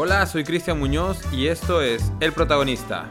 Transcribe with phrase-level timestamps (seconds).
[0.00, 3.10] Hola, soy Cristian Muñoz y esto es El Protagonista.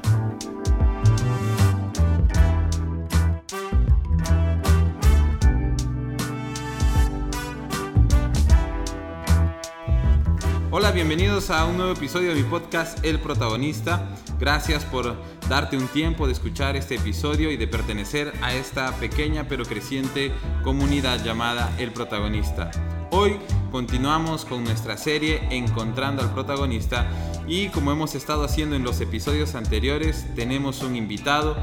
[10.72, 14.08] Hola, bienvenidos a un nuevo episodio de mi podcast El Protagonista.
[14.40, 15.14] Gracias por
[15.50, 20.32] darte un tiempo de escuchar este episodio y de pertenecer a esta pequeña pero creciente
[20.64, 22.72] comunidad llamada El Protagonista.
[23.12, 23.42] Hoy
[23.72, 27.08] continuamos con nuestra serie Encontrando al Protagonista
[27.48, 31.56] y como hemos estado haciendo en los episodios anteriores, tenemos un invitado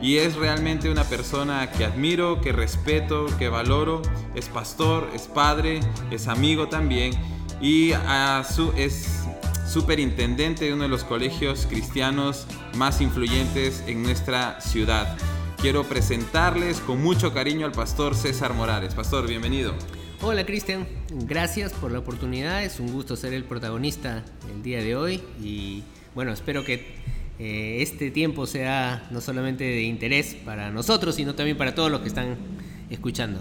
[0.00, 4.02] y es realmente una persona que admiro, que respeto, que valoro.
[4.34, 7.12] Es pastor, es padre, es amigo también
[7.60, 9.24] y a su, es
[9.66, 15.16] superintendente de uno de los colegios cristianos más influyentes en nuestra ciudad.
[15.58, 18.94] Quiero presentarles con mucho cariño al pastor César Morales.
[18.94, 19.72] Pastor, bienvenido.
[20.24, 20.86] Hola Cristian,
[21.26, 25.82] gracias por la oportunidad, es un gusto ser el protagonista el día de hoy y
[26.14, 26.94] bueno, espero que
[27.40, 32.02] eh, este tiempo sea no solamente de interés para nosotros, sino también para todos los
[32.02, 32.36] que están
[32.88, 33.40] escuchando.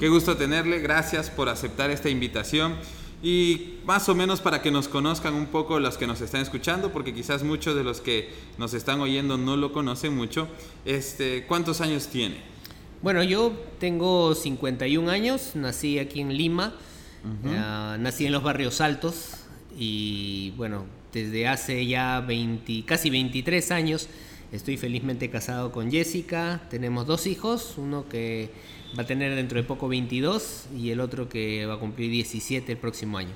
[0.00, 2.76] Qué gusto tenerle, gracias por aceptar esta invitación.
[3.22, 6.90] Y más o menos para que nos conozcan un poco los que nos están escuchando,
[6.90, 10.48] porque quizás muchos de los que nos están oyendo no lo conocen mucho,
[10.86, 12.52] este, ¿cuántos años tiene?
[13.02, 16.74] Bueno, yo tengo 51 años, nací aquí en Lima,
[17.24, 19.30] uh, nací en los barrios altos
[19.76, 24.08] y bueno, desde hace ya 20, casi 23 años
[24.52, 28.50] estoy felizmente casado con Jessica, tenemos dos hijos, uno que
[28.96, 32.70] va a tener dentro de poco 22 y el otro que va a cumplir 17
[32.70, 33.32] el próximo año.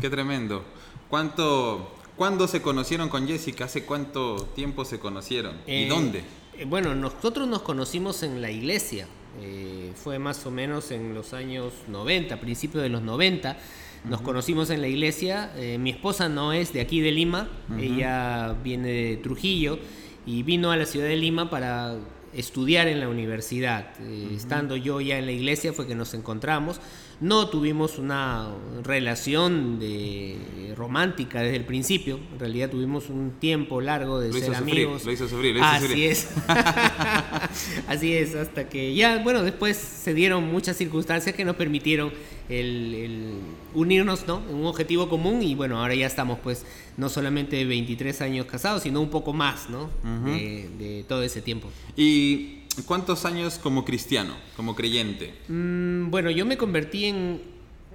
[0.00, 0.64] Qué tremendo.
[1.10, 3.64] ¿Cuánto, ¿Cuándo se conocieron con Jessica?
[3.66, 5.56] ¿Hace cuánto tiempo se conocieron?
[5.66, 6.22] ¿Y Eh, dónde?
[6.60, 9.06] Eh, Bueno, nosotros nos conocimos en la iglesia.
[9.40, 13.56] Eh, fue más o menos en los años 90, principios de los 90.
[14.04, 15.52] Nos conocimos en la iglesia.
[15.56, 19.78] Eh, mi esposa no es de aquí de Lima, ella viene de Trujillo
[20.24, 21.96] y vino a la ciudad de Lima para
[22.32, 23.90] estudiar en la universidad.
[24.00, 26.80] Eh, Estando yo ya en la iglesia fue que nos encontramos.
[27.20, 28.48] No tuvimos una
[28.82, 32.18] relación de, romántica desde el principio.
[32.32, 35.04] En realidad tuvimos un tiempo largo de Lo ser hizo sufrir, amigos.
[35.04, 36.04] lo hizo sufrir, lo hizo Así sufrir.
[36.10, 36.28] es.
[37.88, 42.10] Así es, hasta que ya, bueno, después se dieron muchas circunstancias que nos permitieron
[42.48, 43.32] el, el
[43.74, 44.42] unirnos, ¿no?
[44.48, 46.64] En un objetivo común y bueno, ahora ya estamos pues
[46.96, 49.90] no solamente 23 años casados, sino un poco más, ¿no?
[50.24, 51.68] de, de todo ese tiempo.
[51.96, 55.32] ¿Y cuántos años como cristiano, como creyente?
[55.48, 57.40] Mm, bueno, yo me convertí en,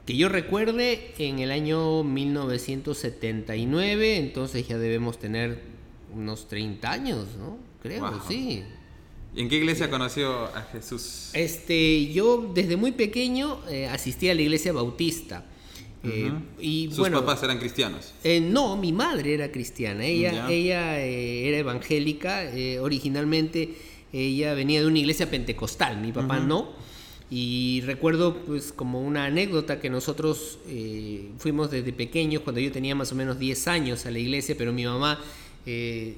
[0.06, 5.62] que yo recuerde, en el año 1979, entonces ya debemos tener
[6.14, 7.58] unos 30 años, ¿no?
[7.82, 8.22] Creo, Wow.
[8.28, 8.64] sí.
[9.36, 11.32] ¿Y en qué iglesia conoció a Jesús?
[11.34, 15.44] Este, yo desde muy pequeño eh, asistí a la iglesia bautista.
[16.04, 18.14] Eh, y Sus bueno, papás eran cristianos.
[18.24, 20.06] eh, no, mi madre era cristiana.
[20.06, 22.44] Ella, ella eh, era evangélica.
[22.80, 23.76] originalmente
[24.14, 26.02] ella venía de una iglesia pentecostal.
[26.02, 26.70] Mi papá no.
[27.32, 32.94] Y recuerdo, pues, como una anécdota que nosotros eh, fuimos desde pequeños, cuando yo tenía
[32.96, 35.20] más o menos 10 años a la iglesia, pero mi mamá
[35.66, 36.18] eh,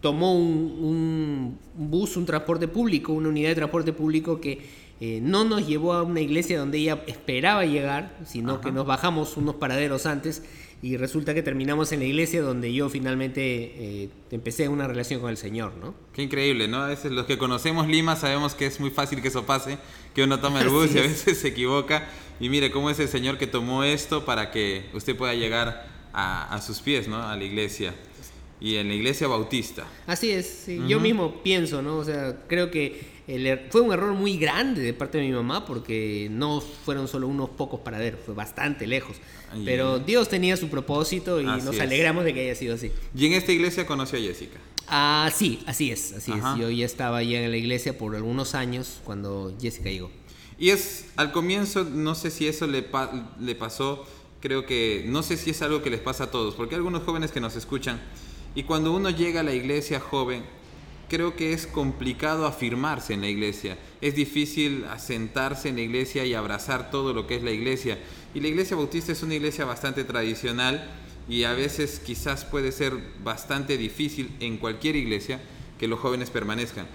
[0.00, 5.42] tomó un, un bus, un transporte público, una unidad de transporte público que eh, no
[5.42, 10.06] nos llevó a una iglesia donde ella esperaba llegar, sino que nos bajamos unos paraderos
[10.06, 10.44] antes
[10.82, 15.30] y resulta que terminamos en la iglesia donde yo finalmente eh, empecé una relación con
[15.30, 15.94] el Señor, ¿no?
[16.12, 16.78] Qué increíble, ¿no?
[16.82, 19.78] A veces los que conocemos Lima sabemos que es muy fácil que eso pase,
[20.12, 21.10] que uno toma el bus Así y a es.
[21.24, 22.08] veces se equivoca.
[22.40, 26.52] Y mire cómo es el Señor que tomó esto para que usted pueda llegar a,
[26.52, 27.22] a sus pies, ¿no?
[27.22, 27.94] A la iglesia.
[28.60, 29.86] Y en la iglesia bautista.
[30.08, 30.80] Así es, sí.
[30.88, 31.98] yo mismo pienso, ¿no?
[31.98, 35.32] O sea, creo que el er- fue un error muy grande de parte de mi
[35.32, 39.16] mamá porque no fueron solo unos pocos paraderos, fue bastante lejos.
[39.52, 41.80] Ay, Pero Dios tenía su propósito y nos es.
[41.80, 42.90] alegramos de que haya sido así.
[43.16, 44.58] Y en esta iglesia conoció a Jessica.
[44.88, 46.54] Ah, sí, así es, así Ajá.
[46.54, 46.60] es.
[46.60, 50.10] Yo ya estaba ya en la iglesia por algunos años cuando Jessica llegó.
[50.58, 54.04] Y es, al comienzo, no sé si eso le, pa- le pasó,
[54.40, 57.02] creo que, no sé si es algo que les pasa a todos, porque hay algunos
[57.04, 58.00] jóvenes que nos escuchan,
[58.54, 60.42] y cuando uno llega a la iglesia joven,
[61.12, 66.32] creo que es complicado afirmarse en la iglesia, es difícil asentarse en la iglesia y
[66.32, 67.98] abrazar todo lo que es la iglesia.
[68.34, 70.90] Y la iglesia bautista es una iglesia bastante tradicional
[71.28, 75.38] y a veces quizás puede ser bastante difícil en cualquier iglesia
[75.78, 76.86] que los jóvenes permanezcan.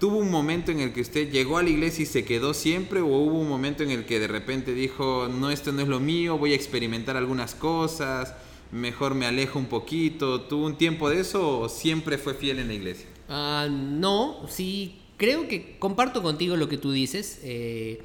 [0.00, 3.00] ¿Tuvo un momento en el que usted llegó a la iglesia y se quedó siempre
[3.00, 6.00] o hubo un momento en el que de repente dijo, no, esto no es lo
[6.00, 8.34] mío, voy a experimentar algunas cosas,
[8.72, 10.40] mejor me alejo un poquito?
[10.40, 13.11] ¿Tuvo un tiempo de eso o siempre fue fiel en la iglesia?
[13.28, 17.40] Ah, no, sí, creo que comparto contigo lo que tú dices.
[17.42, 18.02] eh,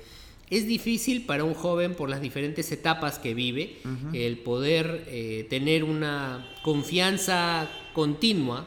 [0.50, 3.80] es difícil para un joven por las diferentes etapas que vive
[4.14, 8.66] el poder eh, tener una confianza continua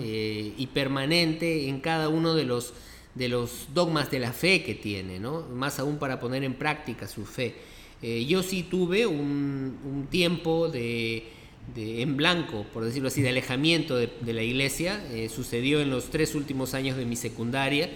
[0.00, 2.74] eh, y permanente en cada uno de los,
[3.14, 5.46] de los dogmas de la fe que tiene, ¿no?
[5.54, 7.54] más aún para poner en práctica su fe.
[8.02, 11.24] Eh, yo sí tuve un tiempo de
[11.74, 15.02] en blanco, por decirlo así, de alejamiento de, la iglesia.
[15.12, 17.90] Eh, sucedió en los tres últimos años de mi secundaria.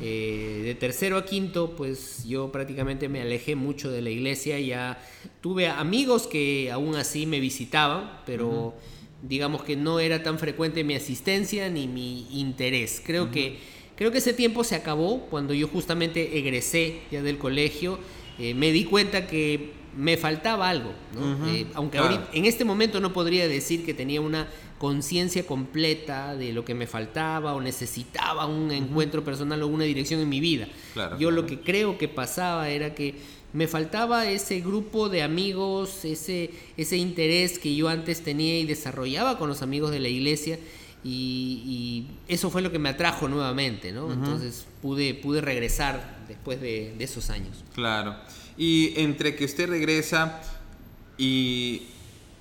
[0.00, 4.58] Eh, de tercero a quinto, pues yo prácticamente me alejé mucho de la iglesia.
[4.58, 5.00] Ya
[5.40, 8.74] tuve amigos que aún así me visitaban, pero
[9.22, 13.02] digamos que no era tan frecuente mi asistencia ni mi interés.
[13.04, 13.58] Creo que
[13.96, 17.98] creo que ese tiempo se acabó cuando yo justamente egresé ya del colegio.
[18.38, 20.92] Eh, me di cuenta que me faltaba algo,
[21.46, 21.98] eh, aunque
[22.32, 24.48] en este momento no podría decir que tenía una
[24.78, 30.20] conciencia completa de lo que me faltaba o necesitaba un encuentro personal o una dirección
[30.20, 30.68] en mi vida.
[31.18, 33.14] Yo lo que creo que pasaba era que
[33.52, 39.38] me faltaba ese grupo de amigos, ese, ese interés que yo antes tenía y desarrollaba
[39.38, 40.58] con los amigos de la iglesia
[41.02, 44.12] y, eso fue lo que me atrajo nuevamente, ¿no?
[44.12, 47.64] Entonces pude, pude regresar después de, de esos años.
[47.74, 48.16] Claro.
[48.56, 50.40] Y entre que usted regresa
[51.18, 51.82] y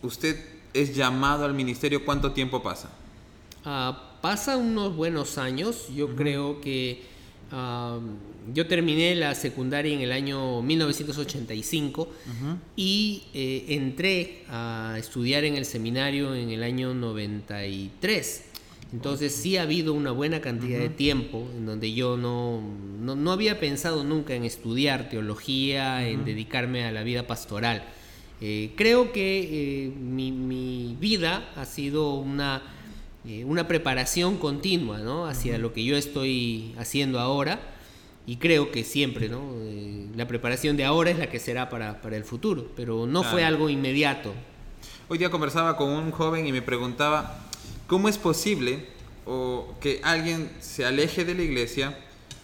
[0.02, 0.38] usted
[0.74, 2.90] es llamado al ministerio, ¿cuánto tiempo pasa?
[3.66, 5.88] Ah, pasa unos buenos años.
[5.96, 7.04] Yo creo que
[8.54, 12.08] yo terminé la secundaria en el año 1985
[12.76, 18.44] y eh, entré a estudiar en el seminario en el año 93.
[18.92, 22.62] Entonces sí ha habido una buena cantidad de tiempo en donde yo no,
[23.00, 27.84] no, había pensado nunca en estudiar teología, en dedicarme a la vida pastoral.
[28.42, 32.64] Eh, creo que eh, mi, vida ha sido una,
[33.28, 35.28] eh, una preparación continua ¿no?
[35.28, 37.60] hacia lo que yo estoy haciendo ahora
[38.26, 39.54] y creo que siempre ¿no?
[40.16, 43.44] la preparación de ahora es la que será para, para el futuro, pero no fue
[43.44, 44.34] algo inmediato.
[45.10, 47.49] Hoy día conversaba con un joven y me preguntaba,
[47.90, 48.86] ¿Cómo es posible
[49.26, 51.98] o que alguien se aleje de la iglesia,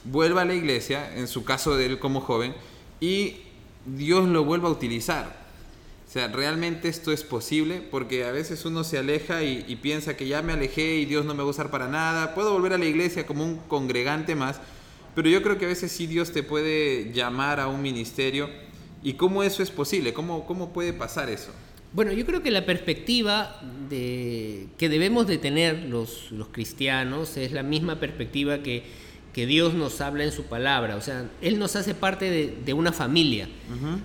[0.03, 2.56] vuelva a la iglesia, en su caso de él como joven,
[3.00, 3.36] y
[3.86, 5.45] Dios lo vuelva a utilizar?
[6.09, 7.80] O sea, ¿realmente esto es posible?
[7.92, 11.36] Porque a veces uno se aleja y, piensa que ya me alejé y Dios no
[11.36, 12.33] me va a usar para nada.
[12.33, 14.59] Puedo volver a la iglesia como un congregante más,
[15.13, 18.50] pero yo creo que a veces sí Dios te puede llamar a un ministerio.
[19.03, 20.12] ¿Y cómo eso es posible?
[20.12, 21.51] ¿Cómo, cómo puede pasar eso?
[21.95, 27.53] Bueno, yo creo que la perspectiva de, que debemos de tener los, los cristianos es
[27.53, 28.83] la misma perspectiva que,
[29.31, 30.97] que, Dios nos habla en su palabra.
[30.97, 33.47] O sea, Él nos hace parte de, una familia.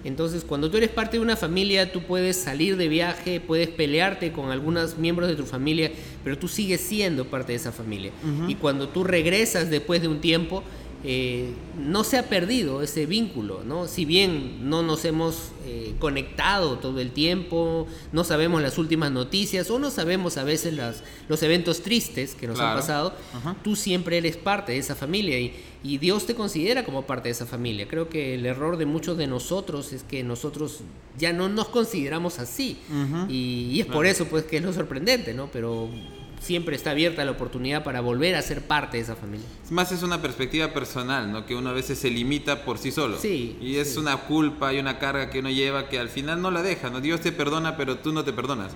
[0.05, 4.31] Entonces, cuando tú eres parte de una familia, tú puedes salir de viaje, puedes pelearte
[4.31, 5.91] con algunos miembros de tu familia,
[6.23, 8.13] pero tú sigues siendo parte de esa familia.
[8.47, 10.63] Y cuando tú regresas después de un tiempo,
[11.02, 13.88] eh, no se ha perdido ese vínculo, ¿no?
[13.88, 19.70] Si bien no nos hemos eh, conectado todo el tiempo, no sabemos las últimas noticias
[19.70, 23.14] o no sabemos a veces las, los eventos tristes que nos han pasado,
[23.64, 27.47] tú siempre eres parte de esa familia y, Dios te considera como parte de esa
[27.47, 27.88] familia.
[27.88, 30.81] Creo que el error de muchos de nosotros es que nosotros
[31.19, 32.76] ya no nos consideramos así
[33.29, 35.50] y, y, es por eso pues que es lo sorprendente, ¿no?
[35.50, 35.88] Pero
[36.41, 39.47] siempre está abierta la oportunidad para volver a ser parte de esa familia.
[39.71, 41.47] Más es una perspectiva personal, ¿no?
[41.47, 43.19] Que uno a veces se limita por sí solo.
[43.19, 43.57] Sí.
[43.61, 46.63] Y es una culpa y una carga que uno lleva que al final no la
[46.63, 47.01] deja, ¿no?
[47.01, 48.73] Dios te perdona, pero tú no te perdonas.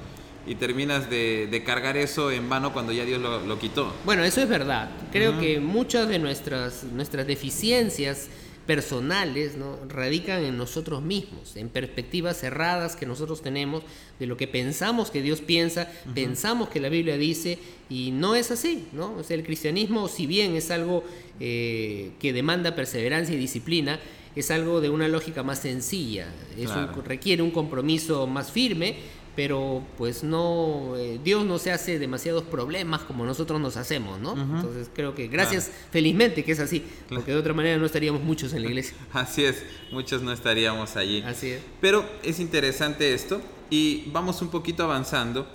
[0.47, 3.95] Y terminas de, cargar eso en vano cuando ya Dios lo, quitó.
[4.05, 4.91] Bueno, eso es verdad.
[5.11, 8.29] Creo que muchas de nuestras, nuestras deficiencias
[8.67, 9.79] personales ¿no?
[9.89, 13.83] radican en nosotros mismos, en perspectivas cerradas que nosotros tenemos
[14.19, 18.51] de lo que pensamos que Dios piensa, pensamos que la Biblia dice y no es
[18.51, 18.87] así.
[18.93, 19.15] ¿no?
[19.15, 21.05] O sea, el cristianismo, si bien es algo
[21.41, 24.01] eh, que demanda perseverancia y disciplina,
[24.37, 26.27] es algo de una lógica más sencilla,
[26.59, 26.71] es
[27.05, 28.97] requiere un compromiso más firme,
[29.37, 34.33] pero pues no, eh, Dios no se hace demasiados problemas como nosotros nos hacemos, ¿no?
[34.33, 38.53] Entonces creo que gracias felizmente que es así, porque de otra manera no estaríamos muchos
[38.53, 38.97] en la iglesia.
[39.13, 41.23] Así es, muchos no estaríamos allí.
[41.23, 41.63] Así es.
[41.81, 45.47] Pero es interesante esto y vamos un poquito avanzando.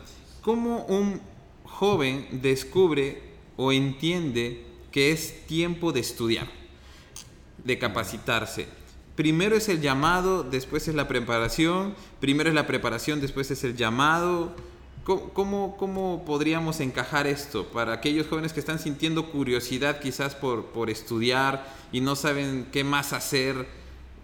[0.41, 1.21] ¿Cómo un
[1.63, 3.21] joven descubre
[3.57, 6.47] o entiende que es tiempo de estudiar,
[7.63, 8.78] de capacitarse?
[9.19, 13.75] Primero es el llamado, después es la preparación, primero es la preparación, después es el
[13.75, 14.55] llamado.
[15.03, 20.89] ¿Cómo, cómo, podríamos encajar esto para aquellos jóvenes que están sintiendo curiosidad quizás por, por
[20.89, 23.65] estudiar y no saben qué más hacer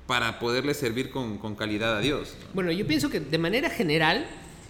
[0.08, 2.34] para poderle servir con, con calidad a Dios?
[2.54, 4.26] Bueno, yo pienso que de manera general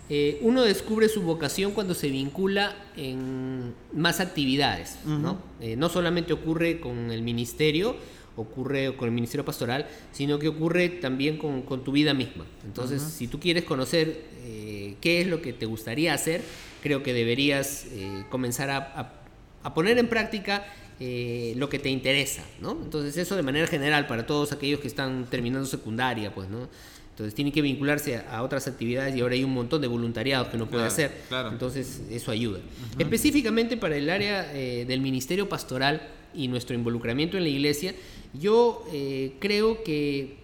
[0.09, 5.39] eh, uno descubre su vocación cuando se vincula en más actividades, ¿no?
[5.59, 7.95] Eh, no solamente ocurre con el ministerio,
[8.35, 12.45] ocurre con el ministerio pastoral, sino que ocurre también con, tu vida misma.
[12.65, 16.41] Entonces, si tú quieres conocer eh, qué es lo que te gustaría hacer,
[16.81, 20.65] creo que deberías eh, comenzar a, poner en práctica
[20.99, 22.71] eh, lo que te interesa, ¿no?
[22.71, 26.69] Entonces, eso de manera general para todos aquellos que están terminando secundaria, pues, ¿no?
[27.15, 30.57] Entonces tiene que vincularse a, otras actividades y ahora hay un montón de voluntariados que
[30.57, 31.13] no puede hacer.
[31.49, 32.59] Entonces eso ayuda.
[32.99, 37.95] Específicamente para el área del ministerio pastoral y nuestro involucramiento en la iglesia,
[38.33, 40.37] yo eh, creo que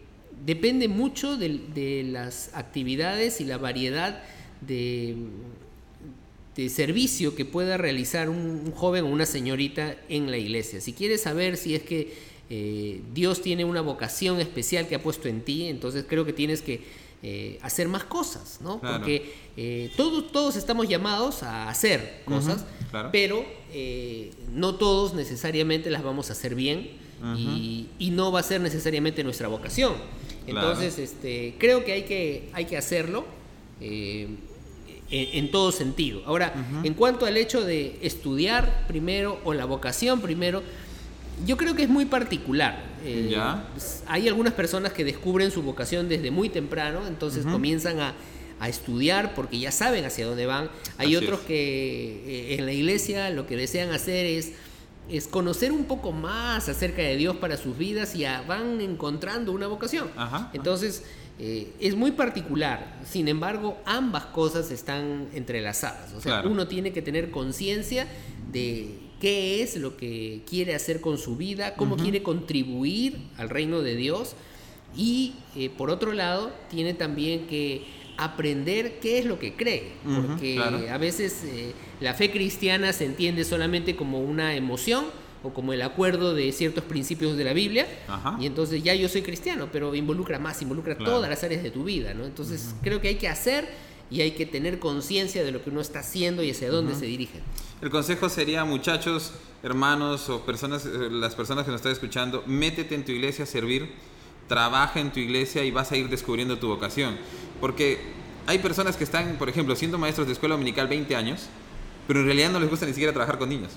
[0.46, 4.24] depende mucho de, las actividades y la variedad
[4.62, 5.16] de,
[6.70, 10.80] servicio que pueda realizar un, joven o una señorita en la iglesia.
[10.80, 12.14] Si quieres saber si es que
[12.54, 16.62] eh, Dios tiene una vocación especial que ha puesto en ti, entonces creo que tienes
[16.62, 16.82] que
[17.24, 18.82] eh, hacer más cosas, ¿no?
[18.82, 22.66] Porque todos, todos estamos llamados a hacer cosas,
[23.12, 23.46] pero
[24.52, 27.00] no todos necesariamente las vamos a hacer bien
[27.38, 29.94] y, no va a ser necesariamente nuestra vocación.
[30.48, 33.26] Entonces, este, creo que hay que, hay que hacerlo
[33.80, 34.28] eh,
[35.10, 36.22] en, todo sentido.
[36.26, 36.54] Ahora,
[36.84, 40.64] en cuanto al hecho de estudiar primero o la vocación primero,
[41.46, 42.84] yo creo que es muy particular.
[43.04, 43.36] Eh,
[44.08, 48.14] hay algunas personas que descubren su vocación desde muy temprano, entonces comienzan a,
[48.68, 50.70] estudiar porque ya saben hacia dónde van.
[51.00, 54.54] Hay otros que eh, en la iglesia lo que desean hacer es
[55.10, 59.68] es conocer un poco más acerca de Dios para sus vidas y van encontrando una
[59.68, 60.10] vocación.
[60.54, 61.04] Entonces,
[61.40, 63.00] eh, es muy particular.
[63.06, 66.14] Sin embargo, ambas cosas están entrelazadas.
[66.14, 68.08] O sea, uno tiene que tener conciencia
[68.52, 73.82] de qué es lo que quiere hacer con su vida, cómo quiere contribuir al reino
[73.82, 74.36] de Dios.
[74.98, 77.84] Y eh, por otro lado, tiene también que
[78.18, 83.46] aprender qué es lo que cree, porque a veces eh, la fe cristiana se entiende
[83.46, 85.06] solamente como una emoción
[85.44, 87.88] o como el acuerdo de ciertos principios de la Biblia,
[88.40, 91.84] y entonces ya yo soy cristiano, pero involucra más, involucra todas las áreas de tu
[91.84, 92.26] vida, ¿no?
[92.26, 93.68] Entonces creo que hay que hacer
[94.12, 97.06] y hay que tener conciencia de lo que uno está haciendo y hacia dónde se
[97.06, 97.40] dirige.
[97.82, 99.32] El consejo sería, muchachos,
[99.64, 103.48] hermanos o personas, eh, las personas que nos están escuchando, métete en tu iglesia a
[103.48, 103.90] servir,
[104.50, 107.18] trabaja en tu iglesia y vas a ir descubriendo tu vocación.
[107.62, 108.00] Porque
[108.48, 111.48] hay personas que están, por ejemplo, siendo maestros de escuela dominical 20 años,
[112.06, 113.72] pero en realidad no les gusta ni siquiera trabajar con niños.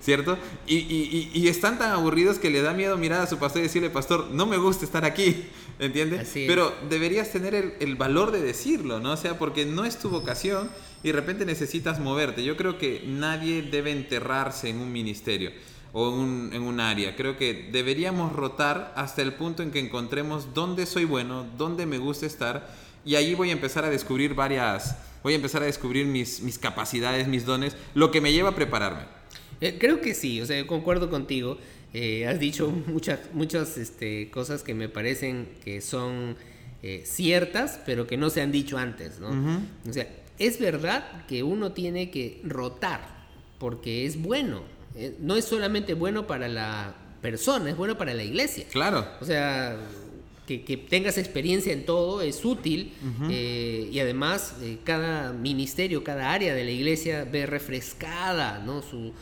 [0.00, 0.38] ¿Cierto?
[0.66, 4.28] Y, están tan aburridos que le da miedo mirar a su pastor y decirle, pastor,
[4.30, 5.46] no me gusta estar aquí,
[5.78, 6.30] ¿entiendes?
[6.34, 9.12] Pero deberías tener el, el, valor de decirlo, ¿no?
[9.12, 10.70] O sea, porque no es tu vocación
[11.02, 12.44] y de repente necesitas moverte.
[12.44, 15.50] Yo creo que nadie debe enterrarse en un ministerio
[15.92, 17.16] o en un, en un área.
[17.16, 21.96] Creo que deberíamos rotar hasta el punto en que encontremos dónde soy bueno, dónde me
[21.96, 22.68] gusta estar
[23.06, 26.58] y ahí voy a empezar a descubrir varias, voy a empezar a descubrir mis, mis
[26.58, 29.15] capacidades, mis dones, lo que me lleva a prepararme.
[29.60, 31.58] Eh, creo que sí, o sea, concuerdo contigo.
[31.92, 36.36] Eh, has dicho muchas, muchas este, cosas que me parecen que son
[36.82, 39.62] eh, ciertas, pero que no se han dicho antes, ¿no?
[39.88, 40.08] O sea,
[40.38, 43.00] es verdad que uno tiene que rotar,
[43.58, 44.62] porque es bueno.
[45.20, 48.66] no es solamente bueno para la persona, es bueno para la iglesia.
[48.70, 49.06] Claro.
[49.20, 49.78] O sea,
[50.46, 52.92] que, tengas experiencia en todo es útil
[53.30, 58.82] eh, y además eh, cada ministerio, cada área de la iglesia ve refrescada ¿no?
[58.82, 59.12] su,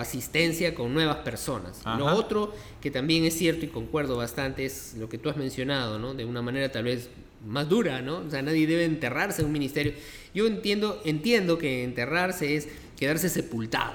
[0.00, 1.82] asistencia con nuevas personas.
[1.98, 5.98] Lo otro que también es cierto y concuerdo bastante es lo que tú has mencionado,
[5.98, 6.14] ¿no?
[6.14, 7.10] de una manera tal vez
[7.46, 8.18] más dura, ¿no?
[8.18, 9.92] O sea, nadie debe enterrarse en un ministerio.
[10.34, 13.94] Yo entiendo, entiendo que enterrarse es quedarse sepultado.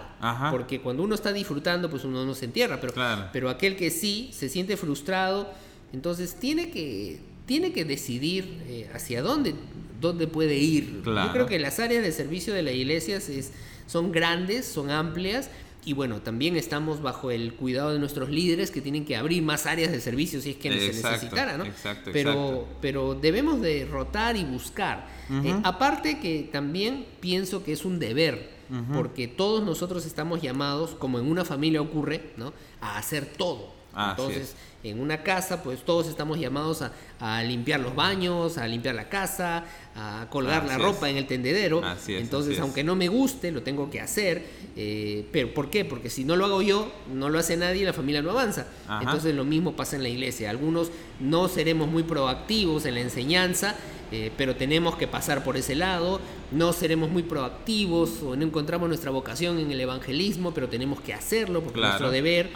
[0.51, 2.79] Porque cuando uno está disfrutando, pues uno no se entierra.
[2.79, 2.93] Pero,
[3.33, 5.51] pero aquel que sí se siente frustrado,
[5.93, 9.55] entonces tiene que, tiene que decidir eh, hacia dónde,
[9.99, 11.01] dónde puede ir.
[11.03, 13.51] Yo creo que las áreas de servicio de la iglesia es,
[13.87, 15.49] son grandes, son amplias.
[15.85, 19.65] Y bueno, también estamos bajo el cuidado de nuestros líderes que tienen que abrir más
[19.65, 21.65] áreas de servicio si es que se necesitara, ¿no?
[21.65, 25.07] Exacto, pero, pero debemos de rotar y buscar.
[25.31, 28.49] Eh, aparte que también pienso que es un deber,
[28.93, 32.53] porque todos nosotros estamos llamados, como en una familia ocurre, ¿no?
[32.81, 33.78] A hacer todo.
[34.11, 36.83] Entonces, en una casa, pues todos estamos llamados
[37.19, 39.65] a, limpiar los baños, a limpiar la casa,
[39.95, 41.81] a colgar la ropa en el tendedero.
[42.07, 44.43] Entonces, aunque no me guste, lo tengo que hacer.
[44.75, 45.83] Eh, pero ¿por qué?
[45.83, 48.67] Porque si no lo hago yo, no lo hace nadie y la familia no avanza.
[49.01, 50.49] Entonces, lo mismo pasa en la iglesia.
[50.49, 53.75] Algunos no seremos muy proactivos en la enseñanza
[54.11, 56.19] eh, pero tenemos que pasar por ese lado,
[56.51, 61.13] no seremos muy proactivos o no encontramos nuestra vocación en el evangelismo, pero tenemos que
[61.13, 62.49] hacerlo porque es nuestro deber,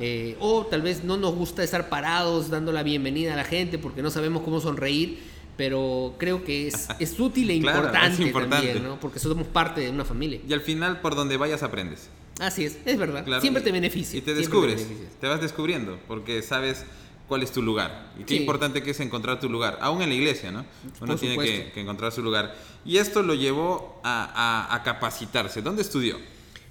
[0.00, 3.78] eh, o tal vez no nos gusta estar parados dando la bienvenida a la gente
[3.78, 5.18] porque no sabemos cómo sonreír,
[5.56, 10.40] pero creo que es, útil e importante, también, porque somos parte de una familia.
[10.46, 12.10] Y al final por donde vayas aprendes.
[12.38, 13.24] Así es, es verdad.
[13.40, 14.18] siempre te beneficia.
[14.18, 14.86] Y te descubres,
[15.20, 16.84] te, vas descubriendo, porque sabes
[17.28, 18.12] cuál es tu lugar.
[18.18, 20.64] Y qué importante que es encontrar tu lugar, aún en la iglesia, ¿no?
[21.00, 22.54] Uno tiene que, encontrar su lugar.
[22.84, 25.62] Y esto lo llevó a, capacitarse.
[25.62, 26.18] ¿Dónde estudió?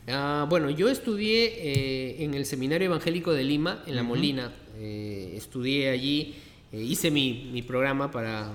[0.07, 4.53] Ah, bueno, yo estudié eh, en el Seminario Evangélico de Lima, en La Molina.
[4.77, 6.35] Eh, estudié allí,
[6.71, 8.51] eh, hice mi, mi, programa para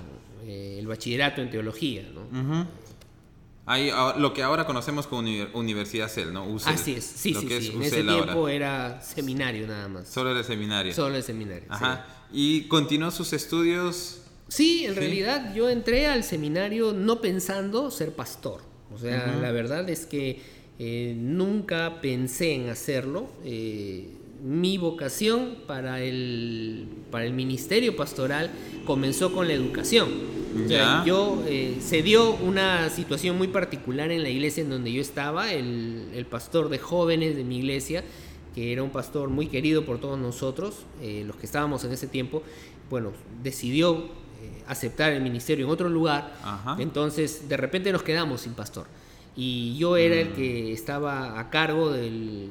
[0.47, 2.67] el bachillerato en teología, ¿no?
[3.73, 6.57] Ah, lo que ahora conocemos como Universidad CEL, ¿no?
[6.65, 7.73] Así es, sí, sí, sí.
[7.73, 10.09] en ese tiempo era seminario nada más.
[10.09, 10.93] Solo era seminario.
[10.93, 11.69] Solo el seminario.
[11.69, 12.05] Ajá.
[12.33, 14.23] ¿Y continuó sus estudios?
[14.49, 18.63] Sí, en realidad yo entré al seminario no pensando ser pastor.
[18.93, 20.43] O sea, la verdad es que
[20.81, 23.31] eh, nunca pensé en hacerlo.
[23.45, 24.09] Eh,
[24.43, 28.51] mi vocación para el, para el ministerio pastoral
[28.87, 30.09] comenzó con la educación.
[31.05, 35.53] yo eh, se dio una situación muy particular en la iglesia en donde yo estaba,
[35.53, 38.05] el, pastor de jóvenes de mi iglesia,
[38.55, 42.07] que era un pastor muy querido por todos nosotros, eh, los que estábamos en ese
[42.07, 42.43] tiempo,
[42.89, 46.33] bueno, decidió eh, aceptar el ministerio en otro lugar,
[46.79, 48.87] entonces de repente nos quedamos sin pastor.
[49.37, 50.33] Y yo era el mm.
[50.33, 52.51] que estaba a cargo del,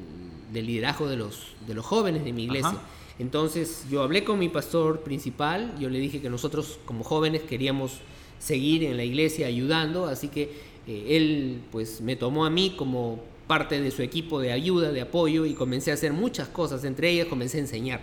[0.51, 2.77] del liderazgo de los, de los jóvenes de mi iglesia.
[3.19, 7.99] Entonces yo hablé con mi pastor principal, yo le dije que nosotros como jóvenes queríamos
[8.39, 10.51] seguir en la iglesia ayudando, así que
[10.87, 15.01] eh, él pues me tomó a mí como parte de su equipo de ayuda, de
[15.01, 18.01] apoyo y comencé a hacer muchas cosas, entre ellas comencé a enseñar.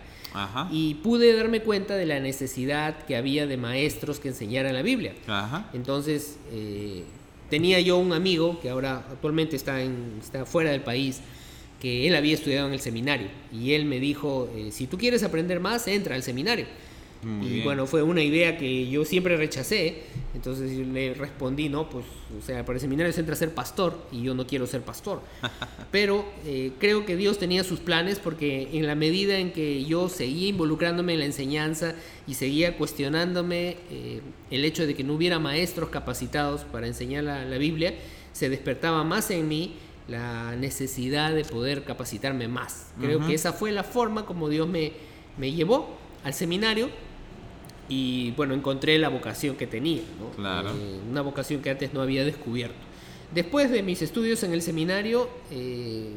[0.71, 5.15] Y pude darme cuenta de la necesidad que había de maestros que enseñaran la Biblia.
[5.73, 7.05] Entonces eh,
[7.49, 11.21] tenía yo un amigo que ahora actualmente está, en, está fuera del país,
[11.81, 15.23] que él había estudiado en el seminario y él me dijo, eh, si tú quieres
[15.23, 16.67] aprender más, entra al seminario.
[17.43, 20.03] y bueno, fue una idea que yo siempre rechacé,
[20.35, 22.05] entonces yo le respondí, no, pues,
[22.39, 24.83] o sea, para el seminario se entra a ser pastor y yo no quiero ser
[24.83, 25.23] pastor.
[25.91, 30.09] Pero eh, creo que Dios tenía sus planes porque en la medida en que yo
[30.09, 31.95] seguía involucrándome en la enseñanza
[32.27, 37.45] y seguía cuestionándome eh, el hecho de que no hubiera maestros capacitados para enseñar la,
[37.45, 37.95] la Biblia,
[38.33, 39.75] se despertaba más en mí
[40.09, 42.93] la necesidad de poder capacitarme más.
[43.01, 44.93] Creo que esa fue la forma como Dios me,
[45.37, 46.91] me llevó al seminario
[47.89, 52.77] y bueno, encontré la vocación que tenía, eh, una vocación que antes no había descubierto.
[53.35, 56.11] Después de mis estudios en el seminario, eh,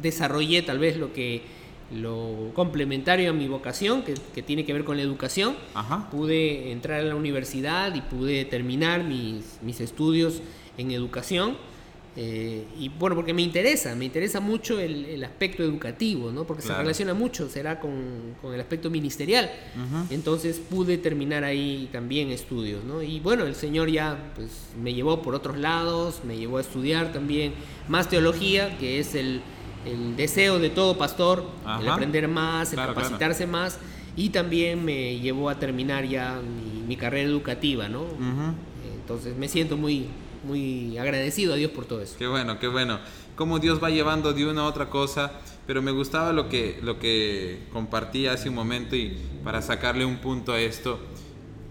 [0.00, 1.42] desarrollé tal vez lo que
[1.92, 5.54] lo complementario a mi vocación, que, tiene que ver con la educación.
[6.10, 10.40] Pude entrar a la universidad y pude terminar mis, mis estudios
[10.78, 11.56] en educación
[12.14, 16.44] eh, y bueno, porque me interesa, me interesa mucho el, aspecto educativo, ¿no?
[16.44, 19.50] Porque se relaciona mucho, será con, el aspecto ministerial.
[20.10, 23.02] Entonces pude terminar ahí también estudios, ¿no?
[23.02, 27.12] Y bueno, el Señor ya pues, me llevó por otros lados, me llevó a estudiar
[27.12, 27.54] también
[27.88, 29.40] más teología, que es el,
[30.16, 31.44] deseo de todo pastor,
[31.80, 33.78] el aprender más, el capacitarse más.
[34.14, 36.38] Y también me llevó a terminar ya
[36.86, 38.04] mi, carrera educativa, ¿no?
[39.00, 40.08] Entonces me siento muy,
[40.44, 42.14] muy agradecido a Dios por todo eso.
[42.18, 43.00] Qué bueno, qué bueno.
[43.36, 45.32] Cómo Dios va llevando de una a otra cosa,
[45.66, 50.18] pero me gustaba lo que, lo que compartí hace un momento y para sacarle un
[50.18, 50.98] punto a esto,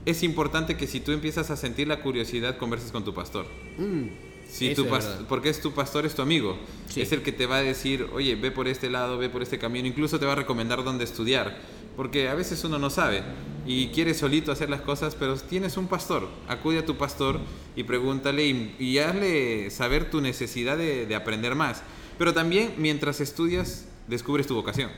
[0.05, 3.45] es importante que si tú empiezas a sentir la curiosidad, converses con tu pastor.
[3.77, 4.07] Mm,
[4.49, 4.85] si tu
[5.29, 6.57] porque es tu pastor, es tu amigo.
[6.95, 9.57] Es el que te va a decir, oye, ve por este lado, ve por este
[9.57, 11.57] camino, incluso te va a recomendar dónde estudiar
[11.95, 13.23] porque a veces uno no sabe
[13.65, 17.39] y quiere solito hacer las cosas, pero tienes un pastor, acude a tu pastor
[17.75, 18.45] y pregúntale
[18.79, 21.83] y, hazle saber tu necesidad de, aprender más.
[22.17, 24.91] Pero también mientras estudias, descubres tu vocación.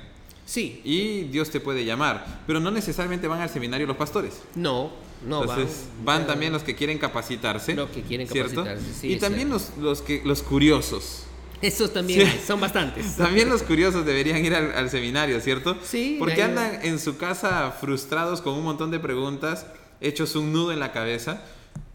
[0.46, 0.82] Sí.
[0.84, 4.42] Y Dios te puede llamar, pero no necesariamente van al seminario los pastores.
[4.56, 4.92] No,
[5.26, 6.28] no Entonces, van.
[6.28, 7.76] también los que quieren capacitarse.
[7.76, 9.08] Los que quieren capacitarse, ¿cierto?
[9.08, 11.26] y también los, los, que, los curiosos
[11.68, 13.16] esos también son bastantes.
[13.18, 15.78] También los curiosos deberían ir al, seminario, ¿cierto?
[15.84, 16.18] Sí.
[16.20, 19.66] Porque andan en su casa frustrados con un montón de preguntas,
[20.02, 21.42] hechos un nudo en la cabeza,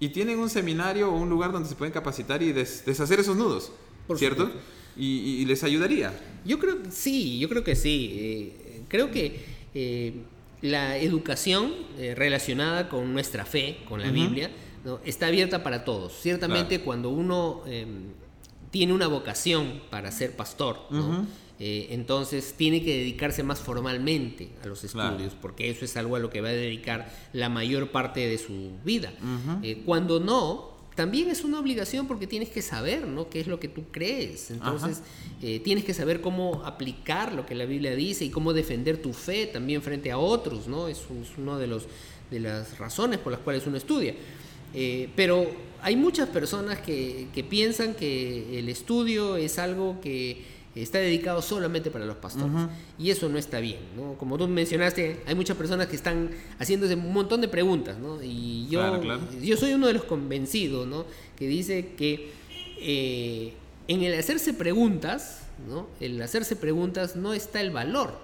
[0.01, 3.71] y tienen un seminario o un lugar donde se pueden capacitar y deshacer esos nudos,
[4.17, 4.51] ¿cierto?
[4.97, 6.13] Y, les ayudaría.
[6.45, 8.11] Yo creo que sí, yo creo que sí.
[8.15, 10.15] Eh, creo que eh,
[10.63, 14.51] la educación eh, relacionada con nuestra fe, con la Biblia,
[15.05, 16.15] está abierta para todos.
[16.21, 18.13] Ciertamente cuando uno em,
[18.71, 20.79] tiene una vocación para ser pastor,
[21.61, 26.19] eh, entonces tiene que dedicarse más formalmente a los estudios, porque eso es algo a
[26.19, 29.13] lo que va a dedicar la mayor parte de su vida.
[29.63, 33.29] Eh, cuando no, también es una obligación porque tienes que saber, ¿no?
[33.29, 34.51] ¿Qué es lo que tú crees?
[34.51, 35.03] Entonces,
[35.43, 39.13] eh, tienes que saber cómo aplicar lo que la Biblia dice y cómo defender tu
[39.13, 40.89] fe también frente a otros, ¿no?
[40.89, 41.87] Es, es una de, los,
[42.31, 44.15] de las razones por las cuales uno estudia.
[45.15, 45.51] Pero
[45.83, 52.07] hay muchas personas que, piensan que el estudio es algo que, está dedicado solamente para
[52.07, 52.69] los pastores.
[53.01, 54.15] Y eso no está bien, ¿no?
[54.15, 58.23] Como tú mencionaste, hay muchas personas que están haciéndose un montón de preguntas, ¿no?
[58.23, 59.03] Y yo,
[59.43, 61.05] yo soy uno de los convencidos, ¿no?
[61.37, 62.31] Que dice que
[62.81, 63.55] eh,
[63.89, 65.89] en el hacerse preguntas, ¿no?
[65.99, 68.17] El hacerse preguntas no está el valor.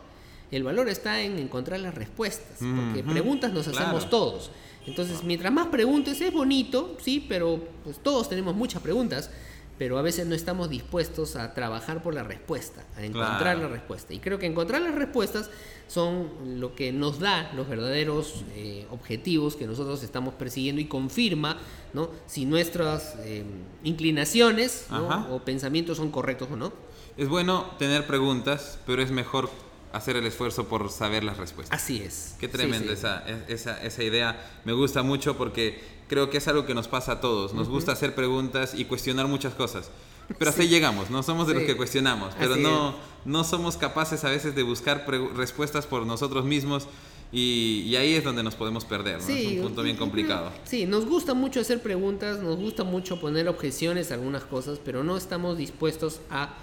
[0.52, 4.52] El valor está en encontrar las respuestas, porque preguntas nos hacemos todos.
[4.86, 9.30] Entonces, mientras más preguntes es bonito, sí, pero pues todos tenemos muchas preguntas
[9.78, 14.14] pero a veces no estamos dispuestos a trabajar por la respuesta, a encontrar la respuesta.
[14.14, 15.50] Y creo que encontrar las respuestas
[15.88, 21.58] son lo que nos da los verdaderos eh, objetivos que nosotros estamos persiguiendo y confirma
[21.92, 22.10] ¿no?
[22.26, 23.44] si nuestras eh,
[23.82, 24.86] inclinaciones
[25.30, 26.72] o pensamientos son correctos o no.
[27.16, 29.50] Es bueno tener preguntas, pero es mejor
[29.94, 31.80] hacer el esfuerzo por saber las respuestas.
[31.80, 32.34] Así es.
[32.40, 34.60] Qué tremenda Esa, esa, esa idea.
[34.64, 37.54] Me gusta mucho porque creo que es algo que nos pasa a todos.
[37.54, 39.90] Nos gusta hacer preguntas y cuestionar muchas cosas.
[40.38, 42.94] Pero hasta ahí llegamos, no somos de los que cuestionamos, pero no,
[43.26, 45.04] no somos capaces a veces de buscar
[45.36, 46.88] respuestas por nosotros mismos
[47.30, 49.28] y, ahí es donde nos podemos perder, ¿no?
[49.28, 50.52] es un punto bien complicado.
[50.64, 55.04] Sí, nos gusta mucho hacer preguntas, nos gusta mucho poner objeciones a algunas cosas, pero
[55.04, 56.54] no estamos dispuestos a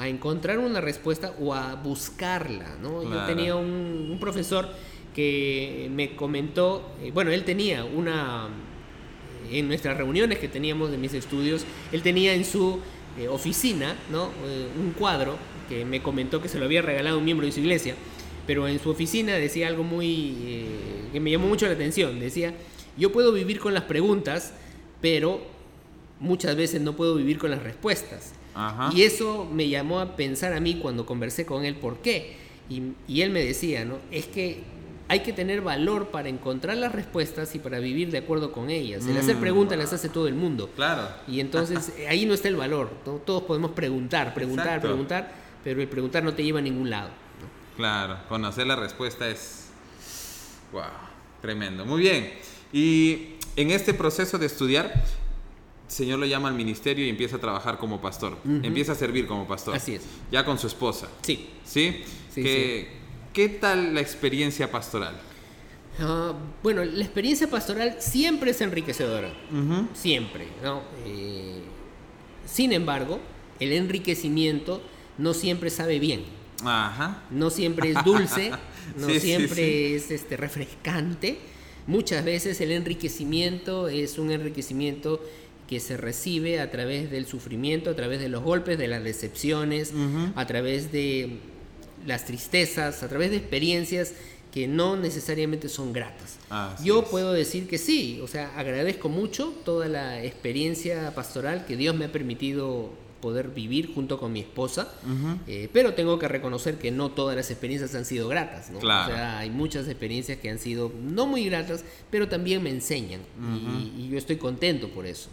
[0.00, 3.02] a encontrar una respuesta o a buscarla, ¿no?
[3.02, 4.66] Yo tenía un, profesor
[5.14, 8.48] que me comentó, eh, bueno, él tenía una,
[9.50, 12.78] en nuestras reuniones que teníamos de mis estudios, él tenía en su
[13.18, 14.30] eh, oficina, ¿no?
[14.46, 15.36] Eh, un cuadro
[15.68, 17.94] que me comentó que se lo había regalado un miembro de su iglesia,
[18.46, 20.64] pero en su oficina decía algo muy,
[21.12, 22.54] que me llamó mucho la atención, decía,
[22.96, 24.54] yo puedo vivir con las preguntas,
[25.02, 25.42] pero
[26.20, 28.32] muchas veces no puedo vivir con las respuestas.
[28.92, 32.36] Y eso me llamó a pensar a mí cuando conversé con él por qué.
[32.68, 33.98] Y, él me decía, ¿no?
[34.10, 34.62] Es que
[35.08, 39.06] hay que tener valor para encontrar las respuestas y para vivir de acuerdo con ellas.
[39.06, 39.40] El hacer mm.
[39.40, 40.70] preguntas las hace todo el mundo.
[40.76, 41.08] Claro.
[41.26, 42.90] Y entonces ahí no está el valor.
[43.04, 45.32] Todos podemos preguntar, preguntar, preguntar,
[45.64, 47.10] pero el preguntar no te lleva a ningún lado.
[47.76, 49.70] Claro, conocer la respuesta es...
[50.72, 50.82] ¡Wow!
[51.40, 51.84] Tremendo.
[51.84, 52.32] Muy bien.
[52.72, 55.02] Y en este proceso de estudiar,
[55.90, 58.38] Señor lo llama al ministerio y empieza a trabajar como pastor.
[58.62, 59.74] Empieza a servir como pastor.
[59.74, 60.02] Así es.
[60.30, 61.08] Ya con su esposa.
[61.22, 61.48] Sí.
[61.64, 62.04] ¿Sí?
[62.32, 62.86] sí,
[63.32, 65.20] ¿Qué, tal la experiencia pastoral?
[65.98, 69.32] Ah, bueno, la experiencia pastoral siempre es enriquecedora.
[69.92, 70.46] Siempre.
[71.04, 71.60] Eh,
[72.46, 73.18] sin embargo,
[73.58, 74.80] el enriquecimiento
[75.18, 76.22] no siempre sabe bien.
[76.64, 77.24] Ajá.
[77.30, 78.52] No siempre es dulce,
[78.96, 81.38] no siempre es este, refrescante.
[81.88, 85.20] Muchas veces el enriquecimiento es un enriquecimiento
[85.70, 89.92] que se recibe a través del sufrimiento, a través de los golpes, de las decepciones,
[90.34, 91.38] a través de
[92.04, 94.14] las tristezas, a través de experiencias
[94.52, 96.38] que no necesariamente son gratas.
[96.82, 101.94] Yo puedo decir que sí, o sea, agradezco mucho toda la experiencia pastoral que Dios
[101.94, 104.92] me ha permitido poder vivir junto con mi esposa,
[105.46, 108.78] eh, pero tengo que reconocer que no todas las experiencias han sido gratas, ¿no?
[108.78, 113.20] O sea, hay muchas experiencias que han sido no muy gratas, pero también me enseñan
[113.96, 115.28] y, yo estoy contento por eso.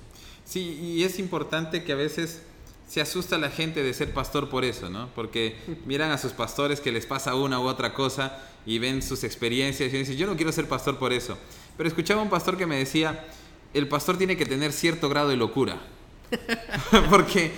[0.47, 2.41] Sí, y es importante que a veces
[2.87, 5.09] se asusta la gente de ser pastor por eso, ¿no?
[5.13, 9.23] Porque miran a sus pastores que les pasa una u otra cosa y ven sus
[9.23, 11.37] experiencias y dicen, yo no quiero ser pastor por eso.
[11.75, 13.25] Pero escuchaba un pastor que me decía,
[13.73, 15.81] el pastor tiene que tener cierto grado de locura.
[17.09, 17.51] Porque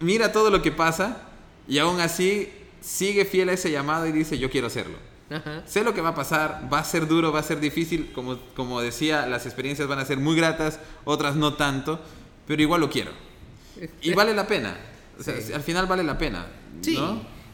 [0.00, 1.28] mira todo lo que pasa
[1.68, 2.48] y aún así
[2.80, 4.96] sigue fiel a ese llamado y dice, yo quiero hacerlo.
[5.64, 8.38] Sé lo que va a pasar, va a ser duro, va a ser difícil, como,
[8.56, 12.00] como decía, las experiencias van a ser muy gratas, otras no tanto,
[12.50, 13.12] pero igual lo quiero.
[14.02, 14.76] Y vale la pena.
[15.54, 16.48] Al final vale la pena.
[16.80, 16.98] Sí.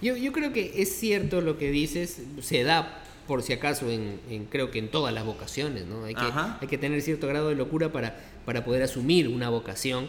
[0.01, 4.47] Yo, yo creo que es cierto lo que dices, se da por si acaso en,
[4.49, 6.07] creo que en todas las vocaciones, ¿no?
[6.07, 10.09] Hay que, hay que tener cierto grado de locura para, para poder asumir una vocación.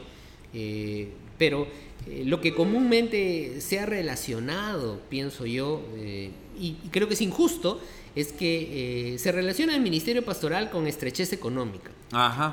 [0.53, 1.67] Eh, pero
[2.07, 7.81] eh, lo que comúnmente se ha relacionado, pienso yo, eh, y, creo que es injusto,
[8.19, 11.91] es que se relaciona el ministerio pastoral con estrechez económica.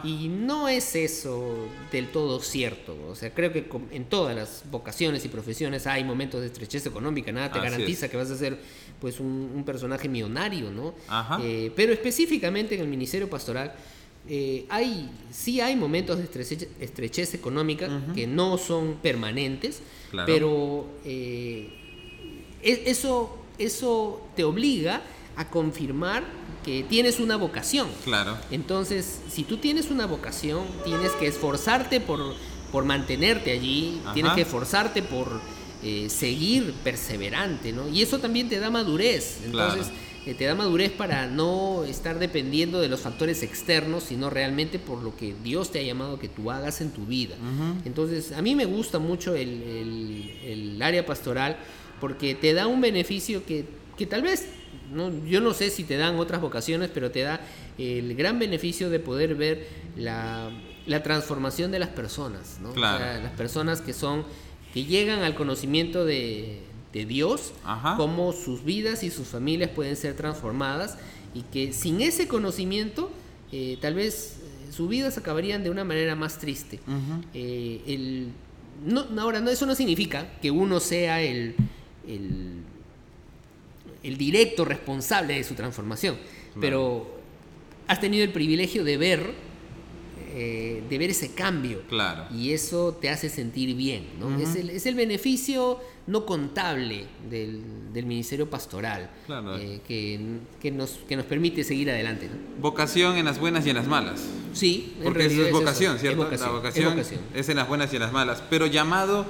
[0.05, 2.97] Y no es eso del todo cierto.
[3.09, 7.31] O sea, creo que en todas las vocaciones y profesiones hay momentos de estrechez económica.
[7.31, 8.59] Nada te garantiza que vas a ser
[9.01, 10.95] pues un, personaje millonario, ¿no?
[11.41, 13.75] Eh, pero específicamente en el ministerio pastoral
[14.29, 16.25] eh, hay, sí hay momentos de
[16.81, 19.83] estrechez, económica que no son permanentes,
[20.27, 21.69] pero eh,
[22.63, 25.03] e-, eso, eso te obliga
[25.37, 26.25] a confirmar
[26.65, 27.89] que tienes una vocación.
[28.05, 28.37] Claro.
[28.51, 32.35] Entonces, si tú tienes una vocación, tienes que esforzarte por,
[32.73, 35.41] por mantenerte allí, tienes que esforzarte por
[35.83, 37.89] eh, seguir perseverante, ¿no?
[37.89, 39.41] Y eso también te da madurez.
[39.45, 39.89] Entonces,
[40.27, 45.03] eh, te da madurez para no estar dependiendo de los factores externos, sino realmente por
[45.03, 47.37] lo que Dios te ha llamado que tú hagas en tu vida.
[47.85, 51.59] Entonces, a mí me gusta mucho el, área pastoral
[52.01, 53.67] porque te da un beneficio que,
[53.97, 54.47] que tal vez,
[54.93, 57.41] no, yo no sé si te dan otras vocaciones, pero te da
[57.79, 60.51] el gran beneficio de poder ver la,
[60.87, 62.75] la transformación de las personas, ¿no?
[62.77, 64.25] las personas que son,
[64.73, 66.61] que llegan al conocimiento de,
[66.93, 67.53] de Dios,
[67.97, 70.97] cómo sus vidas y sus familias pueden ser transformadas
[71.35, 73.11] y que sin ese conocimiento
[73.51, 76.81] eh, tal vez eh, sus vidas acabarían de una manera más triste.
[77.35, 78.33] Eh, el,
[78.85, 81.55] no, ahora, no, eso no significa que uno sea el,
[82.07, 82.63] el,
[84.05, 86.17] el directo responsable de su transformación,
[86.61, 87.19] pero
[87.89, 89.35] has tenido el privilegio de ver
[90.37, 91.83] eh, de ver ese cambio.
[91.89, 92.25] Claro.
[92.35, 94.37] Y eso te hace sentir bien, ¿no?
[94.37, 97.63] es, el, es, el, beneficio no contable del,
[97.93, 100.19] del ministerio pastoral eh, que,
[100.61, 102.29] que, nos, que nos permite seguir adelante.
[102.61, 104.25] Vocación en las buenas y en las malas.
[104.53, 106.29] Sí, porque eso es vocación, ¿cierto?
[106.29, 106.99] La vocación
[107.33, 109.27] es en las buenas y en las malas, pero llamado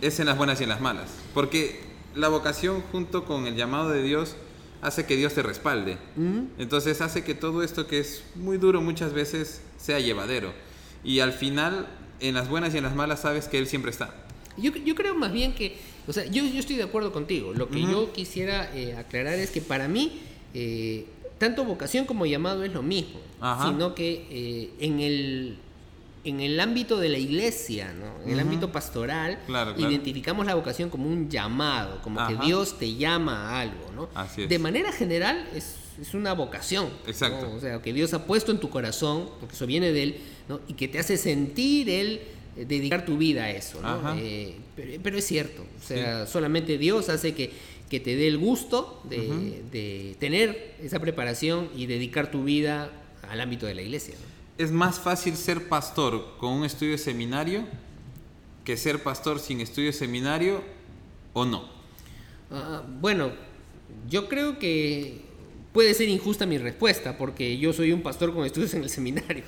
[0.00, 1.80] es en las buenas y en las malas, porque
[2.14, 4.36] la vocación junto con el llamado de Dios
[4.82, 5.96] hace que Dios te respalde.
[6.58, 10.52] Entonces hace que todo esto que es muy duro muchas veces sea llevadero.
[11.04, 11.86] Y al final,
[12.20, 14.14] en las buenas y en las malas, sabes que Él siempre está.
[14.56, 17.52] Yo, yo creo más bien que, o sea, yo, yo estoy de acuerdo contigo.
[17.54, 20.20] Lo que yo quisiera eh, aclarar es que para mí,
[20.52, 21.06] eh,
[21.38, 23.20] tanto vocación como llamado es lo mismo,
[23.64, 25.58] sino que eh, en el
[26.24, 28.22] en el ámbito de la iglesia, ¿no?
[28.24, 29.38] en el ámbito pastoral,
[29.76, 33.90] identificamos la vocación como un llamado, como que Dios te llama a algo.
[33.94, 34.08] ¿no?
[34.36, 36.90] De manera general es, es una vocación.
[37.06, 37.50] Exacto.
[37.52, 40.16] O sea, que Dios ha puesto en tu corazón, porque eso viene de Él,
[40.48, 40.60] ¿no?
[40.68, 42.20] y que te hace sentir Él
[42.56, 43.80] eh, dedicar tu vida a eso.
[43.82, 44.14] ¿no?
[44.16, 44.56] Eh,
[45.02, 47.50] pero, es cierto, o sea, solamente Dios hace que,
[47.90, 52.90] que te dé el gusto de, de, tener esa preparación y dedicar tu vida
[53.28, 54.14] al ámbito de la iglesia.
[54.14, 54.31] ¿no?
[54.62, 57.64] Es más fácil ser pastor con un estudio de seminario
[58.64, 60.62] que ser pastor sin estudio de seminario
[61.32, 61.68] o no?
[62.50, 63.32] Ah, bueno,
[64.08, 65.22] yo creo que
[65.72, 69.42] puede ser injusta mi respuesta porque yo soy un pastor con estudios en el seminario.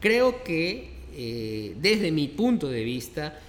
[0.00, 3.40] Creo que eh, desde mi punto de vista,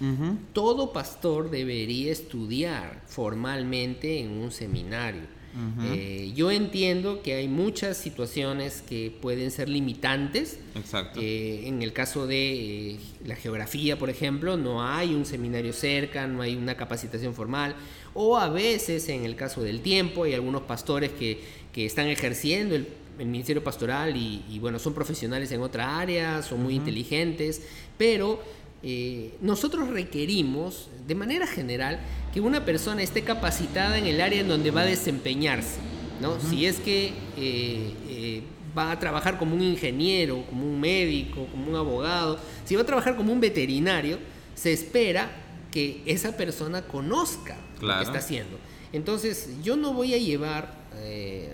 [0.53, 5.38] todo pastor debería estudiar formalmente en un seminario
[5.81, 10.59] eh, yo entiendo que hay muchas situaciones que pueden ser limitantes.
[10.75, 11.19] Exacto.
[11.21, 16.27] Eh, en el caso de eh, la geografía, por ejemplo, no hay un seminario cerca,
[16.27, 17.75] no hay una capacitación formal.
[18.13, 22.88] O a veces, en el caso del tiempo, hay algunos pastores que, están ejerciendo el,
[23.19, 27.62] ministerio pastoral y, bueno, son profesionales en otra área, son muy inteligentes,
[27.97, 28.41] pero
[28.82, 32.00] eh, nosotros requerimos, de manera general,
[32.34, 35.80] que una persona esté capacitada en el área en donde va a desempeñarse.
[36.22, 36.39] ¿no?
[36.39, 38.44] Si es que eh, eh,
[38.78, 42.86] va a trabajar como un ingeniero, como un médico, como un abogado, si va a
[42.86, 44.20] trabajar como un veterinario,
[44.56, 45.30] se espera
[45.72, 48.58] que esa persona conozca lo que está haciendo.
[48.92, 50.74] Entonces, yo no voy a llevar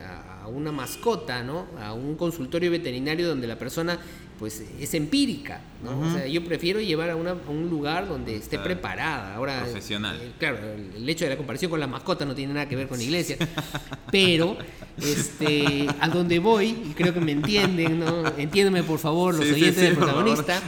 [0.01, 1.67] a, una mascota, ¿no?
[1.79, 3.99] A un consultorio veterinario donde la persona
[4.37, 5.99] pues es empírica, ¿no?
[5.99, 9.35] O sea, yo prefiero llevar a, un lugar donde esté preparada.
[9.35, 10.19] Ahora, Profesional.
[10.21, 10.57] Eh, claro,
[10.95, 13.03] el hecho de la comparación con la mascota no tiene nada que ver con la
[13.03, 13.37] iglesia,
[14.11, 14.57] pero
[15.01, 18.27] este, a donde voy, y creo que me entienden, ¿no?
[18.37, 20.61] Entiéndeme por favor, los oyentes del protagonista,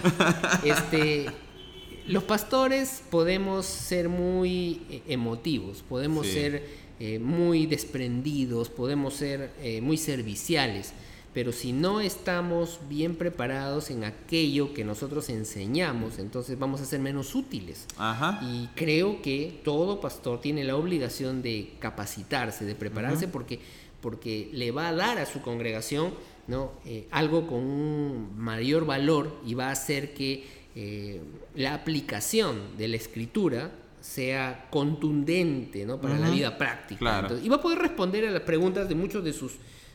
[0.64, 1.26] este,
[2.08, 9.98] los pastores podemos ser muy eh, emotivos, podemos ser eh, muy desprendidos, podemos ser muy
[9.98, 10.94] serviciales
[11.34, 17.00] pero si no estamos bien preparados en aquello que nosotros enseñamos, entonces vamos a ser
[17.00, 17.86] menos útiles.
[18.42, 23.60] Y creo que todo pastor tiene la obligación de capacitarse, de prepararse, porque,
[24.02, 26.12] porque le va a dar a su congregación
[26.48, 26.72] ¿no?
[26.86, 31.22] Eh, algo con un mayor valor y va a hacer que eh,
[31.56, 36.00] la aplicación de la escritura sea contundente ¿no?
[36.00, 37.28] para la vida práctica.
[37.44, 39.54] y va a poder responder a las preguntas de muchos de sus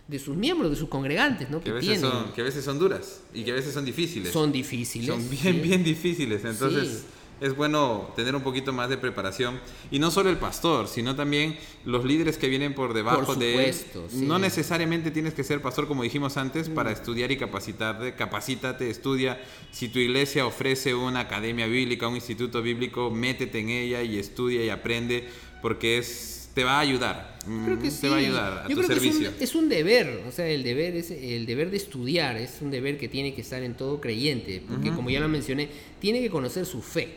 [0.09, 1.61] de sus miembros, de sus congregantes, ¿no?
[1.63, 4.33] Que, a veces son, que a veces son duras y que a veces son difíciles.
[4.33, 5.07] Son difíciles.
[5.07, 6.45] Son bien, bien difíciles.
[6.45, 7.05] Entonces
[7.43, 9.61] es bueno tener un poquito más de preparación.
[9.91, 13.77] Y no solo el pastor, sino también los líderes que vienen por debajo de él.
[14.13, 16.95] No necesariamente tienes que ser pastor, como dijimos antes, para mm.
[16.95, 18.15] estudiar y capacitarte.
[18.15, 19.41] Capacítate, estudia.
[19.73, 24.65] Si tu iglesia ofrece una academia bíblica, un instituto bíblico, métete en ella y estudia
[24.65, 25.29] y aprende,
[25.61, 27.39] porque es te va a ayudar.
[27.65, 29.31] Creo que te va a ayudar a tu servicio.
[29.41, 32.99] Es un, deber, o sea, el deber es el deber de estudiar, es un deber
[32.99, 36.67] que tiene que estar en todo creyente, porque como ya lo mencioné, tiene que conocer
[36.67, 37.09] su fe,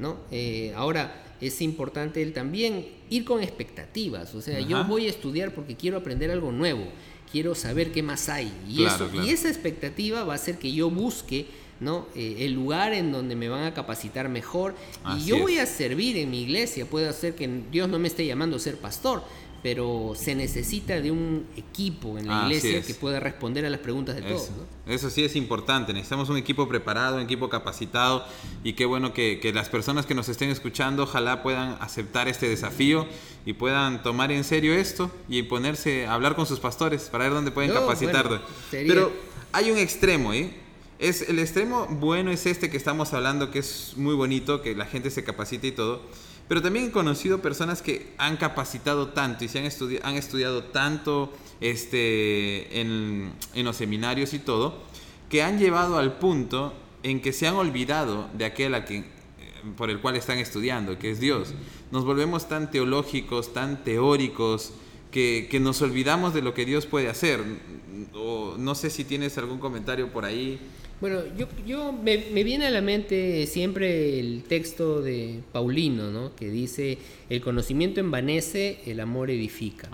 [0.00, 0.16] ¿no?
[0.32, 4.34] Eh, ahora, es importante el también ir con expectativas.
[4.34, 6.84] O sea, yo voy a estudiar porque quiero aprender algo nuevo,
[7.30, 8.52] quiero saber qué más hay.
[8.68, 11.46] Y, eso, y esa expectativa va a hacer que yo busque
[11.80, 12.06] ¿no?
[12.14, 14.74] Eh, el lugar en donde me van a capacitar mejor.
[15.16, 16.84] y yo voy a servir en mi iglesia.
[16.84, 19.24] Puede ser que Dios no me esté llamando a ser pastor,
[19.62, 24.16] pero se necesita de un equipo en la iglesia que pueda responder a las preguntas
[24.16, 24.50] de todos.
[24.86, 28.24] Eso sí es importante, necesitamos un equipo preparado, un equipo capacitado
[28.64, 33.06] y qué bueno que, las personas que nos estén escuchando ojalá puedan aceptar este desafío
[33.44, 37.34] y puedan tomar en serio esto y ponerse a hablar con sus pastores para ver
[37.34, 38.42] dónde pueden capacitar.
[38.70, 39.12] Pero
[39.52, 40.54] hay un extremo, ¿eh?
[40.98, 44.84] Es, el extremo bueno es este que estamos hablando, que es muy bonito, que la
[44.84, 46.02] gente se capacite y todo
[46.50, 49.70] pero también he conocido personas que han capacitado tanto y se han,
[50.02, 54.82] han estudiado tanto este, en, los seminarios y todo,
[55.28, 59.06] que han llevado al punto en que se han olvidado de aquel a quien, eh,
[59.76, 61.54] por el cual están estudiando, que es Dios.
[61.92, 64.72] Nos volvemos tan teológicos, tan teóricos,
[65.12, 67.44] que, nos olvidamos de lo que Dios puede hacer.
[68.12, 70.58] No sé si tienes algún comentario por ahí.
[71.00, 76.34] Bueno, yo, yo me, viene a la mente siempre el texto de Paulino, ¿no?
[76.36, 76.98] que dice,
[77.30, 79.88] el conocimiento envanece, el amor edifica.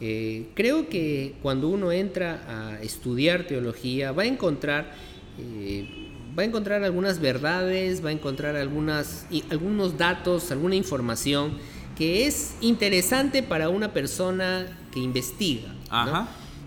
[0.00, 4.92] Eh, creo que cuando uno entra a estudiar teología va a encontrar...
[5.38, 11.58] Eh, va a encontrar algunas verdades, va a encontrar algunas, algunos datos, alguna información
[11.96, 15.74] que es interesante para una persona que investiga.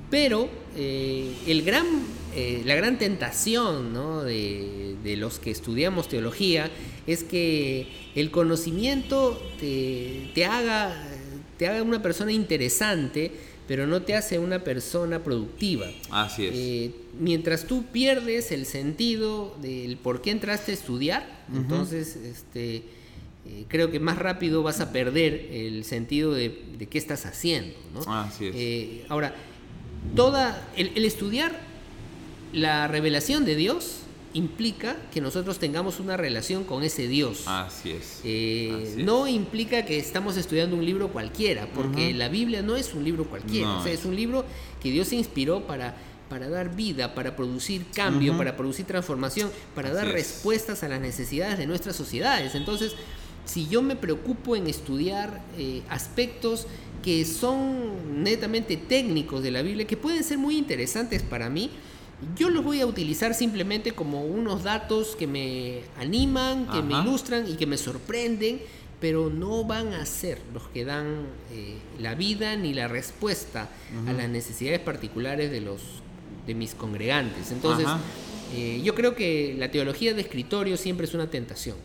[0.09, 1.85] Pero eh, el gran
[2.35, 3.93] eh, la gran tentación
[4.25, 6.69] de, los que estudiamos teología
[7.07, 10.93] es que el conocimiento te, haga,
[11.57, 13.31] te haga una persona interesante,
[13.67, 15.87] pero no te hace una persona productiva.
[16.11, 16.53] Así es.
[16.55, 22.83] Eh, mientras tú pierdes el sentido del por qué entraste a estudiar, entonces este,
[23.45, 26.53] eh, creo que más rápido vas a perder el sentido de,
[26.89, 27.75] qué estás haciendo.
[28.07, 29.09] Así es.
[29.09, 29.33] ahora,
[30.15, 31.74] toda, el estudiar
[32.55, 33.97] la revelación de Dios
[34.33, 37.43] implica que nosotros tengamos una relación con ese Dios.
[37.47, 38.21] Así es.
[38.23, 43.03] Eh, no implica que estamos estudiando un libro cualquiera, porque la Biblia no es un
[43.03, 44.45] libro cualquiera, es un libro
[44.81, 45.95] que Dios se inspiró para,
[46.29, 51.57] para dar vida, para producir cambio, para producir transformación, para dar respuestas a las necesidades
[51.57, 52.55] de nuestras sociedades.
[52.55, 52.93] Entonces,
[53.45, 56.67] si yo me preocupo en estudiar eh, aspectos
[57.03, 61.69] que son netamente técnicos de la Biblia, que pueden ser muy interesantes para mí,
[62.37, 67.47] yo los voy a utilizar simplemente como unos datos que me animan, que me ilustran
[67.49, 68.61] y que me sorprenden,
[68.99, 73.69] pero no van a ser los que dan eh, la vida ni la respuesta
[74.07, 75.81] a las necesidades particulares de los
[76.47, 77.51] de mis congregantes.
[77.51, 77.87] Entonces,
[78.53, 81.77] eh, yo creo que la teología de escritorio siempre es una tentación.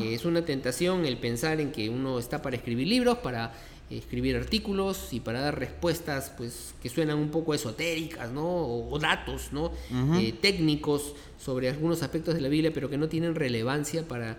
[0.00, 3.52] Eh, es una tentación el pensar en que uno está para escribir libros, para
[3.90, 8.44] escribir artículos y para dar respuestas pues que suenan un poco esotéricas ¿no?
[8.44, 9.72] o, datos ¿no?
[10.18, 14.38] Eh, técnicos sobre algunos aspectos de la Biblia pero que no tienen relevancia para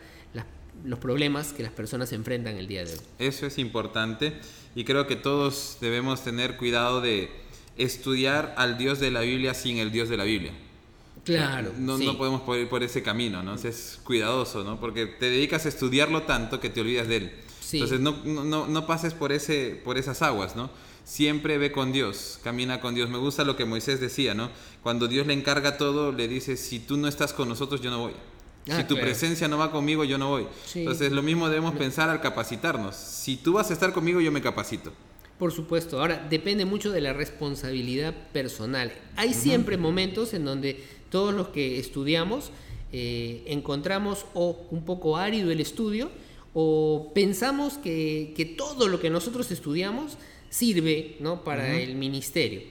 [0.86, 3.00] los problemas que las personas enfrentan el día de hoy.
[3.20, 4.34] Eso es importante
[4.76, 7.30] y creo que todos debemos tener cuidado de
[7.78, 10.54] estudiar al Dios de la Biblia sin el Dios de la Biblia.
[11.26, 11.74] Claro.
[11.78, 13.56] No, no podemos ir por ese camino, ¿no?
[13.56, 14.80] Es cuidadoso, ¿no?
[14.80, 17.32] Porque te dedicas a estudiarlo tanto que te olvidas de él.
[17.71, 20.69] Entonces no, no, no, pases por, ese, por esas aguas, ¿no?
[21.03, 23.10] Siempre ve con Dios, camina con Dios.
[23.10, 24.49] Me gusta lo que Moisés decía, ¿no?
[24.84, 27.99] Cuando Dios le encarga todo, le dice, si tú no estás con nosotros, yo no
[27.99, 28.13] voy.
[28.69, 30.47] Ah, si tu presencia no va conmigo, yo no voy.
[30.75, 32.95] Entonces lo mismo debemos pensar al capacitarnos.
[32.95, 34.91] Si tú vas a estar conmigo, yo me capacito.
[35.39, 38.91] Por supuesto, ahora depende mucho de la responsabilidad personal.
[39.15, 42.51] Hay siempre momentos en donde todos los que estudiamos
[42.91, 46.12] eh, encontramos o un poco árido el estudio,
[46.54, 50.18] o pensamos que, todo lo que nosotros estudiamos
[50.50, 51.44] sirve ¿no?
[51.44, 52.62] para el ministerio.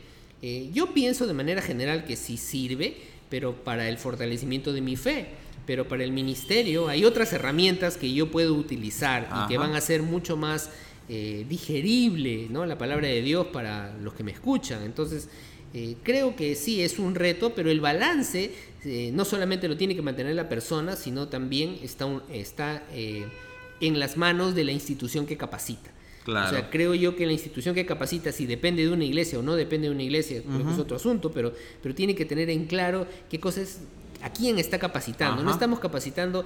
[0.43, 2.97] Eh, yo pienso de manera general que sí sirve,
[3.29, 5.27] pero para el fortalecimiento de mi fe.
[5.67, 9.81] Pero para el ministerio hay otras herramientas que yo puedo utilizar y que van a
[9.81, 10.71] ser mucho más
[11.09, 12.64] eh, digerible ¿no?
[12.64, 14.83] la palabra de Dios para los que me escuchan.
[14.83, 15.29] Entonces,
[15.75, 18.51] eh, creo que sí es un reto, pero el balance
[19.12, 22.83] no solamente lo tiene que mantener la persona, sino también está, está
[23.81, 25.91] en las manos de la institución que capacita.
[26.25, 26.49] Claro.
[26.49, 29.43] O sea, creo yo que la institución que capacita, si depende de una iglesia o
[29.43, 33.07] no depende de una iglesia, es otro asunto, pero, pero tiene que tener en claro
[33.31, 33.81] qué cosas,
[34.22, 35.43] a quién está capacitando.
[35.43, 36.45] No estamos capacitando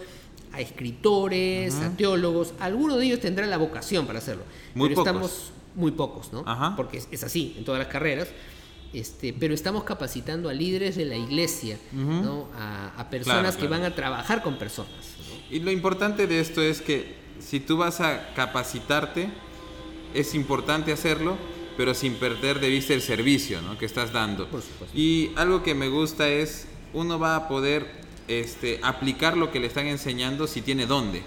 [0.52, 5.52] a escritores, a teólogos, alguno de ellos tendrá la vocación para hacerlo, muy pero estamos
[5.74, 6.44] muy pocos, ¿no?
[6.76, 8.28] Porque es, así en todas las carreras.
[8.92, 12.48] Este, pero estamos capacitando a líderes de la iglesia, ¿no?
[12.54, 14.92] a, personas que van a trabajar con personas.
[15.50, 19.28] Y lo importante de esto es que si tú vas a capacitarte,
[20.14, 21.36] es importante hacerlo,
[21.76, 23.78] pero sin perder de vista el servicio ¿no?
[23.78, 24.48] que estás dando.
[24.48, 24.96] Por supuesto.
[24.96, 27.86] Y algo que me gusta es, uno va a poder
[28.28, 31.22] este, aplicar lo que le están enseñando si tiene dónde.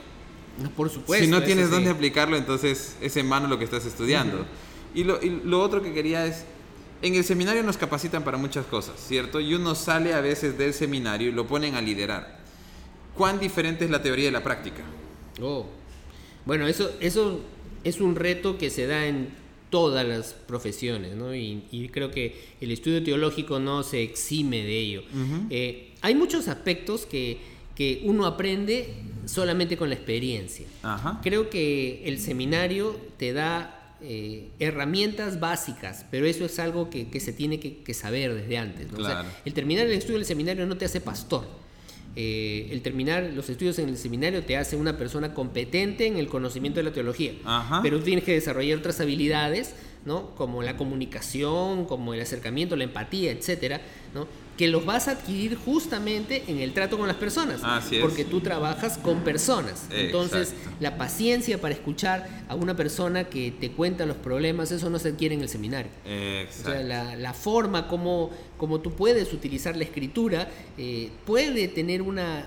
[0.61, 1.26] No, por supuesto.
[1.26, 1.72] si no tienes sí.
[1.72, 4.45] dónde aplicarlo, entonces es en vano lo que estás estudiando.
[4.93, 6.45] y, lo, y lo otro que quería es,
[7.01, 9.39] en el seminario nos capacitan para muchas cosas, ¿cierto?
[9.39, 12.39] Y uno sale a veces del seminario y lo ponen a liderar.
[13.16, 14.84] ¿Cuán diferente es la teoría de la práctica?
[15.41, 15.66] Oh.
[16.46, 17.41] Bueno, eso, eso
[17.84, 19.30] es un reto que se da en
[19.70, 21.36] todas las profesiones, ¿no?
[21.36, 25.04] Y, y creo que el estudio teológico no se exime de ello.
[25.50, 27.38] Eh, hay muchos aspectos que,
[27.76, 28.93] que uno aprende
[29.26, 30.66] solamente con la experiencia.
[30.84, 31.20] Ajá.
[31.24, 37.20] Creo que el seminario te da eh, herramientas básicas, pero eso es algo que, que
[37.20, 38.91] se tiene que, que saber desde antes.
[38.91, 39.00] ¿no?
[39.00, 39.30] O sea, Claro.
[39.46, 41.46] el terminar el estudio del seminario no te hace pastor.
[42.18, 46.28] Eh, el terminar los estudios en el seminario te hace una persona competente en el
[46.28, 47.34] conocimiento de la teología.
[47.43, 47.82] Ajá.
[47.84, 50.34] Pero tienes que desarrollar otras habilidades, ¿no?
[50.36, 53.82] Como la comunicación, como el acercamiento, la empatía, etcétera,
[54.13, 54.28] ¿no?
[54.58, 57.60] Que los vas a adquirir justamente en el trato con las personas.
[57.64, 58.01] Así es.
[58.01, 59.86] Porque tú trabajas con personas.
[59.91, 60.78] Entonces, Exacto.
[60.80, 65.10] la paciencia para escuchar a una persona que te cuenta los problemas, eso no se
[65.10, 65.91] adquiere en el seminario.
[66.06, 66.72] O Exacto.
[66.72, 70.47] sea, la, la forma como, como tú puedes utilizar la escritura
[70.78, 72.45] eh, puede tener una,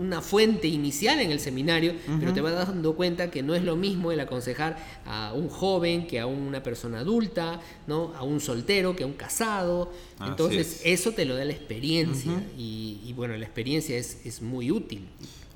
[0.00, 3.76] una fuente inicial en el seminario, pero te vas dando cuenta que no es lo
[3.76, 8.12] mismo el aconsejar a un joven que a una persona adulta, ¿no?
[8.16, 9.92] a un soltero que a un casado.
[10.24, 11.00] Entonces, es.
[11.00, 15.06] eso te lo da la experiencia y, y, bueno, la experiencia es, es muy útil.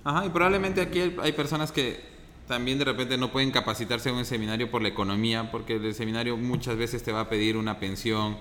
[0.04, 2.14] Ajá, y probablemente aquí hay, hay personas que
[2.46, 6.36] también de repente no pueden capacitarse en un seminario por la economía, porque el seminario
[6.36, 8.36] muchas veces te va a pedir una pensión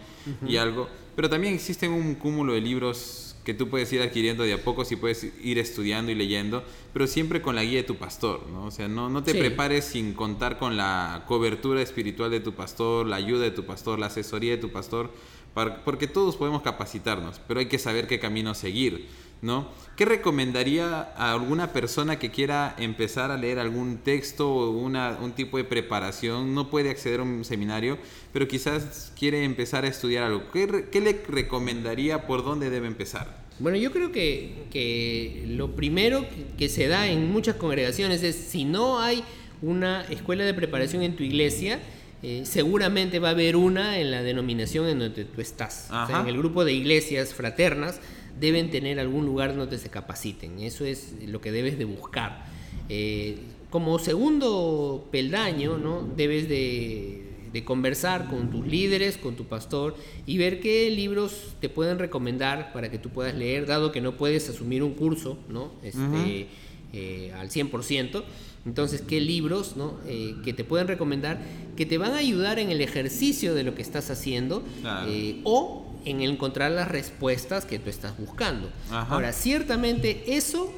[0.46, 4.54] y algo, pero también existe un cúmulo de libros que tú puedes ir adquiriendo de
[4.54, 6.64] a poco y puedes ir estudiando y leyendo,
[6.94, 8.66] pero siempre con la guía de tu pastor, ¿no?
[8.66, 9.38] O sea, no, no te Sí.
[9.38, 14.00] prepares sin contar con la cobertura espiritual de tu pastor, la ayuda de tu pastor,
[14.00, 15.12] la asesoría de tu pastor,
[15.54, 19.08] para- porque todos podemos capacitarnos, pero hay que saber qué camino seguir,
[19.44, 19.68] ¿no?
[19.98, 25.34] ¿Qué recomendaría a alguna persona que quiera empezar a leer algún texto o una, un
[25.34, 26.56] tipo de preparación?
[26.56, 28.00] No puede acceder a un seminario,
[28.32, 30.50] pero quizás quiere empezar a estudiar algo.
[30.52, 33.44] ¿Qué, le recomendaría por dónde debe empezar?
[33.60, 36.26] Bueno, yo creo que, que lo primero
[36.58, 39.24] que, se da en muchas congregaciones es si no hay
[39.62, 41.80] una escuela de preparación en tu iglesia,
[42.24, 45.88] eh, seguramente va a haber una en la denominación en donde tú estás.
[45.88, 46.22] O sea, Ajá.
[46.22, 48.00] en el grupo de iglesias fraternas
[48.40, 50.60] deben tener algún lugar donde se capaciten.
[50.60, 52.46] Eso es lo que debes de buscar.
[52.90, 53.38] Eh,
[53.70, 56.08] como segundo peldaño, ¿no?
[56.16, 57.24] debes de,
[57.54, 62.74] de conversar con tus líderes, con tu pastor y ver qué libros te pueden recomendar
[62.74, 65.72] para que tú puedas leer, dado que no puedes asumir un curso ¿no?
[65.84, 66.48] este,
[66.94, 68.24] eh, al 100%.
[68.66, 70.00] Entonces, ¿qué libros ¿no?
[70.08, 71.40] Eh, que te pueden recomendar
[71.76, 75.10] que te van a ayudar en el ejercicio de lo que estás haciendo Claro.
[75.12, 78.70] eh, o en encontrar las respuestas que tú estás buscando?
[78.92, 79.14] Ajá.
[79.16, 80.72] Ahora, ciertamente eso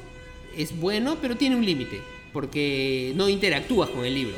[0.56, 2.00] es bueno, pero tiene un límite,
[2.32, 4.36] porque no interactúas con el libro.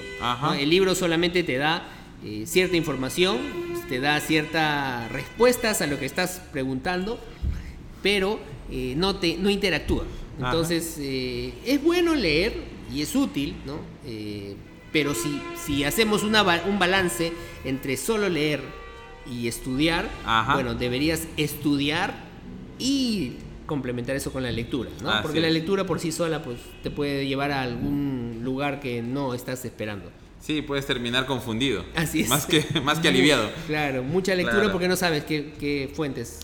[0.59, 1.89] El libro solamente te da
[2.25, 3.39] eh, cierta información,
[3.89, 7.19] te da ciertas respuestas a lo que estás preguntando,
[8.03, 8.41] pero
[8.97, 10.05] no, te, no interactúa.
[10.39, 12.55] Entonces, es bueno leer
[12.93, 13.79] y es útil, ¿no?
[14.05, 14.57] Eh,
[14.93, 17.33] pero si, si hacemos una un balance
[17.65, 18.63] entre solo leer
[19.31, 20.55] y estudiar, Ajá.
[20.55, 22.15] bueno, deberías estudiar
[22.79, 23.33] y
[23.67, 25.11] complementar eso con la lectura, ¿no?
[25.23, 29.35] Porque la lectura por sí sola pues te puede llevar a algún lugar que no
[29.35, 30.11] estás esperando.
[30.41, 31.85] Sí, puedes terminar confundido.
[31.95, 32.29] Así es.
[32.29, 33.51] Más que, más que aliviado.
[33.67, 34.73] Claro, mucha lectura Claro.
[34.73, 36.39] porque no sabes qué, qué fuentes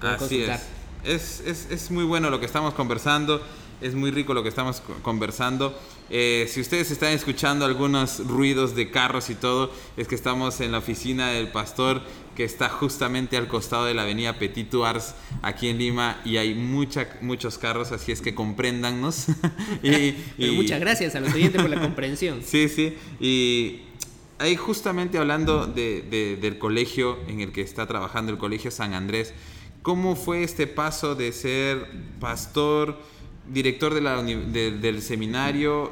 [0.00, 0.60] Así consultar.
[1.04, 1.40] es.
[1.40, 1.70] Es, es.
[1.70, 3.42] es muy bueno lo que estamos conversando,
[3.82, 5.78] es muy rico lo que estamos co- conversando.
[6.10, 10.72] Eh, si ustedes están escuchando algunos ruidos de carros y todo, es que estamos en
[10.72, 12.02] la oficina del pastor
[12.36, 16.54] que está justamente al costado de la avenida Petit Ars aquí en Lima y hay
[16.54, 19.26] mucha, muchos carros, así es que compréndannos.
[19.82, 20.14] y,
[20.56, 22.40] muchas gracias a los oyentes por la comprensión.
[22.44, 22.94] Sí, sí.
[23.20, 23.82] Y
[24.38, 28.92] ahí justamente hablando de- de- del colegio en el que está trabajando, el Colegio San
[28.94, 29.32] Andrés,
[29.82, 31.86] ¿cómo fue este paso de ser
[32.20, 32.98] pastor,
[33.50, 35.90] director de la uni- de- del seminario,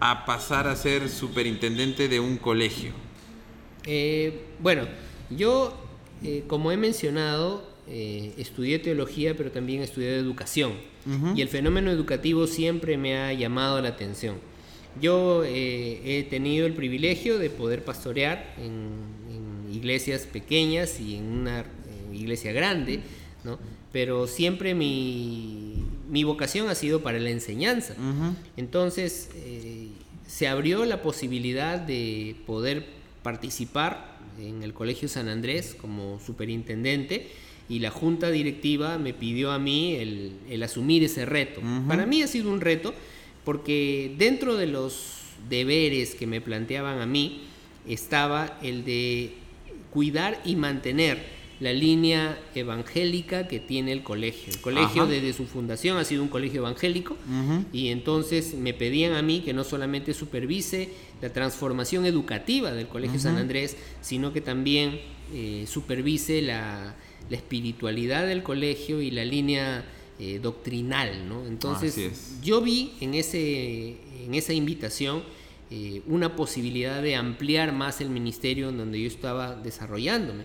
[0.00, 2.92] a pasar a ser superintendente de un colegio?
[3.86, 4.86] Eh, bueno,
[5.30, 5.74] yo,
[6.22, 10.72] eh, como he mencionado, eh, estudié teología, pero también estudié educación.
[11.36, 14.38] Y el fenómeno educativo siempre me ha llamado la atención.
[15.00, 18.88] Yo he tenido el privilegio de poder pastorear en,
[19.30, 21.64] en iglesias pequeñas y en una
[22.12, 23.00] iglesia grande,
[23.44, 23.56] ¿no?
[23.92, 25.65] pero siempre mi,
[26.08, 27.94] mi vocación ha sido para la enseñanza.
[28.56, 29.88] Entonces, eh,
[30.26, 32.86] se abrió la posibilidad de poder
[33.22, 37.28] participar en el Colegio San Andrés como superintendente
[37.68, 41.60] y la junta directiva me pidió a mí el, asumir ese reto.
[41.88, 42.94] Para mí ha sido un reto
[43.44, 45.16] porque dentro de los
[45.48, 47.42] deberes que me planteaban a mí
[47.88, 49.34] estaba el de
[49.92, 54.52] cuidar y mantener la línea evangélica que tiene el colegio.
[54.52, 57.16] El colegio desde su fundación ha sido un colegio evangélico
[57.72, 60.90] y entonces me pedían a mí que no solamente supervise
[61.22, 65.00] la transformación educativa del Colegio San Andrés, sino que también
[65.32, 66.94] eh, supervise la,
[67.28, 69.84] espiritualidad del colegio y la línea
[70.20, 71.28] eh, doctrinal.
[71.28, 71.44] ¿no?
[71.44, 75.24] Entonces yo vi en, ese, en esa invitación
[75.68, 80.44] eh, una posibilidad de ampliar más el ministerio en donde yo estaba desarrollándome,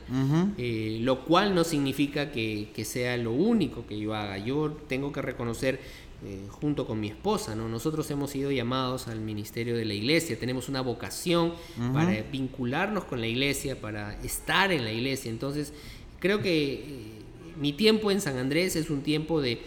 [0.57, 4.39] eh, lo cual no significa que, sea lo único que yo haga.
[4.39, 5.79] Yo tengo que reconocer
[6.25, 7.69] eh, junto con mi esposa, ¿no?
[7.69, 11.53] Nosotros hemos sido llamados al ministerio de la iglesia, tenemos una vocación
[11.93, 15.29] para vincularnos con la iglesia, para estar en la iglesia.
[15.29, 15.71] Entonces,
[16.19, 17.21] creo que
[17.59, 19.61] mi tiempo en San Andrés es un tiempo de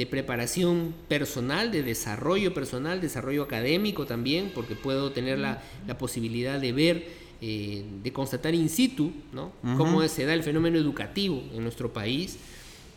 [0.00, 5.60] de preparación personal, de desarrollo personal, desarrollo académico también, porque puedo tener la,
[5.98, 7.06] posibilidad de ver,
[7.42, 9.52] eh, de constatar in situ, ¿no?
[9.76, 12.38] Cómo se da el fenómeno educativo en nuestro país.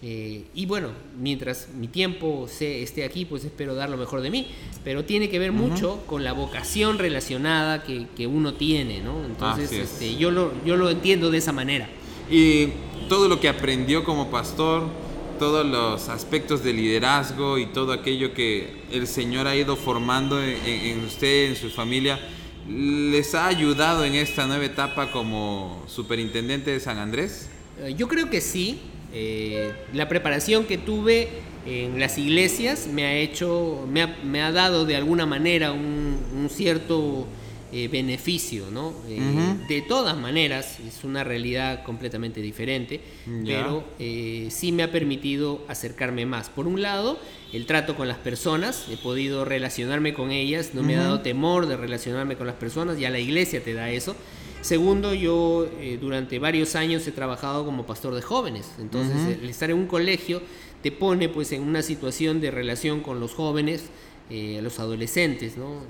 [0.01, 4.31] Eh, y bueno, mientras mi tiempo se, esté aquí, pues espero dar lo mejor de
[4.31, 4.47] mí.
[4.85, 9.25] Pero tiene que ver mucho con la vocación relacionada que, uno tiene, ¿no?
[9.25, 11.89] Entonces, este, yo, lo, yo lo entiendo de esa manera.
[12.31, 12.69] Y
[13.09, 14.87] todo lo que aprendió como pastor,
[15.39, 21.03] todos los aspectos de liderazgo y todo aquello que el Señor ha ido formando en,
[21.05, 22.19] usted, en su familia,
[22.67, 27.49] les ha ayudado en esta nueva etapa como superintendente de San Andrés?
[27.79, 28.79] Eh, yo creo que sí.
[29.15, 31.27] Eh, la preparación que tuve
[31.67, 33.87] en las iglesias me ha hecho,
[34.23, 37.27] me ha, dado de alguna manera un cierto
[37.75, 38.93] eh, beneficio, ¿no?
[39.07, 39.19] Eh,
[39.67, 43.01] de todas maneras, es una realidad completamente diferente,
[43.43, 46.49] pero eh, sí me ha permitido acercarme más.
[46.49, 47.17] Por un lado,
[47.51, 51.65] el trato con las personas, he podido relacionarme con ellas, no me ha dado temor
[51.65, 54.15] de relacionarme con las personas, ya la iglesia te da eso.
[54.61, 55.67] Segundo, yo
[55.99, 60.43] durante varios años he trabajado como pastor de jóvenes, entonces el estar en un colegio
[60.83, 63.85] te pone pues en una situación de relación con los jóvenes,
[64.29, 65.81] los adolescentes, ¿no?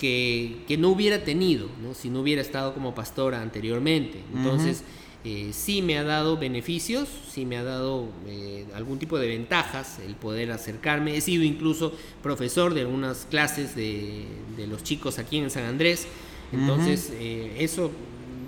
[0.00, 1.94] Que, no hubiera tenido ¿no?
[1.94, 4.20] si no hubiera estado como pastora anteriormente.
[4.34, 4.82] Entonces,
[5.24, 9.98] eh, sí me ha dado beneficios, sí me ha dado eh, algún tipo de ventajas
[10.04, 11.16] el poder acercarme.
[11.16, 11.92] He sido incluso
[12.22, 14.24] profesor de algunas clases de,
[14.66, 16.06] los chicos aquí en San Andrés.
[16.52, 17.92] Entonces, eh, eso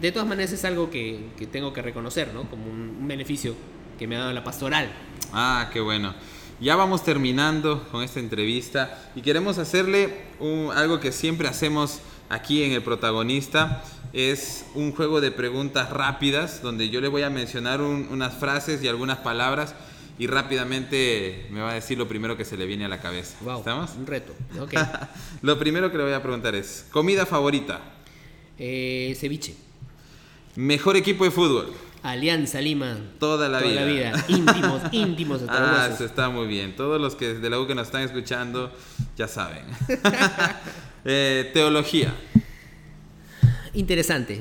[0.00, 1.20] de todas maneras es algo que,
[1.52, 2.48] tengo que reconocer, ¿no?
[2.48, 3.54] Como un, un beneficio
[3.98, 4.90] que me ha dado la pastoral.
[5.32, 6.14] Ah, qué bueno.
[6.62, 10.14] Ya vamos terminando con esta entrevista y queremos hacerle
[10.76, 11.98] algo que siempre hacemos
[12.28, 13.82] aquí en el protagonista.
[14.12, 18.86] Es un juego de preguntas rápidas donde yo le voy a mencionar unas frases y
[18.86, 19.74] algunas palabras
[20.20, 23.38] y rápidamente me va a decir lo primero que se le viene a la cabeza.
[23.58, 23.96] ¿Estamos?
[23.96, 24.32] Un reto.
[25.42, 27.80] lo primero que le voy a preguntar es, ¿comida favorita?
[28.56, 29.56] Eh, ceviche.
[30.54, 31.72] Mejor equipo de fútbol.
[32.02, 32.98] Alianza Lima.
[33.18, 33.70] Toda la vida.
[33.70, 34.24] Toda la vida.
[34.28, 36.74] Íntimos, íntimos hasta Ah, eso está muy bien.
[36.74, 38.72] Todos los que de la U que nos están escuchando
[39.16, 39.64] ya saben.
[41.04, 42.14] Eh, teología.
[43.74, 44.40] Interesante.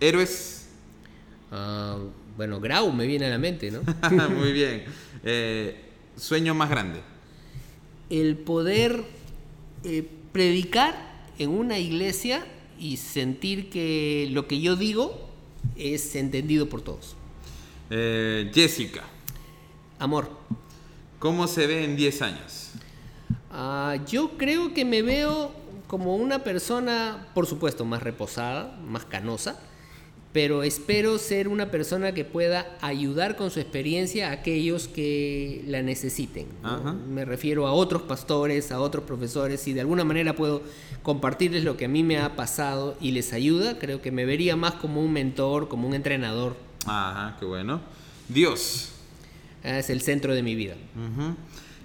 [0.00, 0.68] Héroes.
[1.52, 1.98] Ah,
[2.34, 3.82] bueno, Grau me viene a la mente, ¿no?
[4.30, 4.84] muy bien.
[5.22, 5.78] Eh,
[6.16, 7.00] sueño más grande.
[8.08, 9.04] El poder
[9.84, 12.46] eh, predicar en una iglesia
[12.78, 15.25] y sentir que lo que yo digo
[15.74, 17.16] es entendido por todos.
[17.90, 19.02] Eh, Jessica.
[19.98, 20.28] Amor.
[21.18, 22.70] ¿Cómo se ve en 10 años?
[23.50, 25.50] Ah, yo creo que me veo
[25.86, 29.58] como una persona, por supuesto, más reposada, más canosa,
[30.36, 35.80] pero espero ser una persona que pueda ayudar con su experiencia a aquellos que la
[35.80, 36.46] necesiten.
[37.08, 40.62] Me refiero a otros pastores, a otros profesores, si de alguna manera puedo
[41.02, 44.56] compartirles lo que a mí me ha pasado y les ayuda, creo que me vería
[44.56, 46.54] más como un mentor, como un entrenador.
[46.84, 47.80] Ajá, qué bueno.
[48.28, 48.90] Dios.
[49.64, 50.74] Es el centro de mi vida.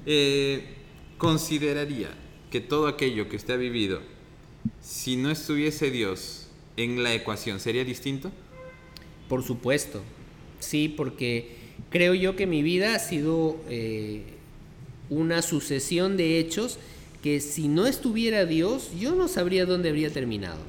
[0.05, 0.75] Eh,
[1.17, 2.09] consideraría
[2.49, 4.01] que todo aquello que usted ha vivido,
[4.81, 6.40] si no estuviese Dios,
[6.77, 8.31] en la ecuación, ¿sería distinto?
[9.27, 10.01] Por supuesto,
[10.59, 11.55] sí, porque
[11.89, 14.23] creo yo que mi vida ha sido eh,
[15.09, 16.79] una sucesión de hechos
[17.21, 20.59] que si no estuviera Dios, yo no sabría dónde habría terminado.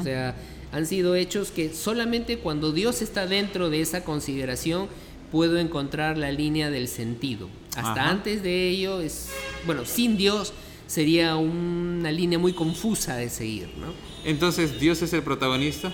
[0.00, 0.34] O sea,
[0.72, 4.88] han sido hechos que solamente cuando Dios está dentro de esa consideración
[5.30, 7.48] puedo encontrar la línea del sentido.
[7.76, 9.28] Hasta antes de ello es,
[9.66, 10.52] bueno, sin Dios
[10.90, 13.92] sería una línea muy confusa de seguir, ¿no?
[14.24, 15.92] Entonces, ¿Dios es el protagonista?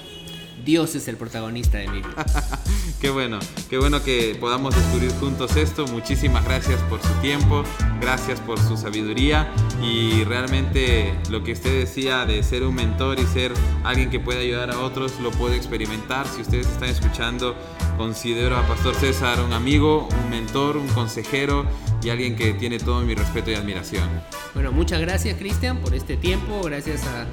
[0.66, 2.26] Dios es el protagonista de mi vida.
[3.00, 3.38] qué bueno,
[3.70, 5.86] qué bueno que podamos descubrir juntos esto.
[5.86, 7.62] Muchísimas gracias por su tiempo,
[8.00, 9.48] gracias por su sabiduría
[9.80, 13.52] y realmente lo que usted decía de ser un mentor y ser
[13.84, 16.26] alguien que puede ayudar a otros lo puede experimentar.
[16.26, 17.56] Si ustedes están escuchando,
[17.96, 21.64] considero a Pastor César un amigo, un mentor, un consejero
[22.02, 24.08] y alguien que tiene todo mi respeto y admiración.
[24.52, 27.26] Bueno, muchas gracias Cristian por este tiempo, gracias a,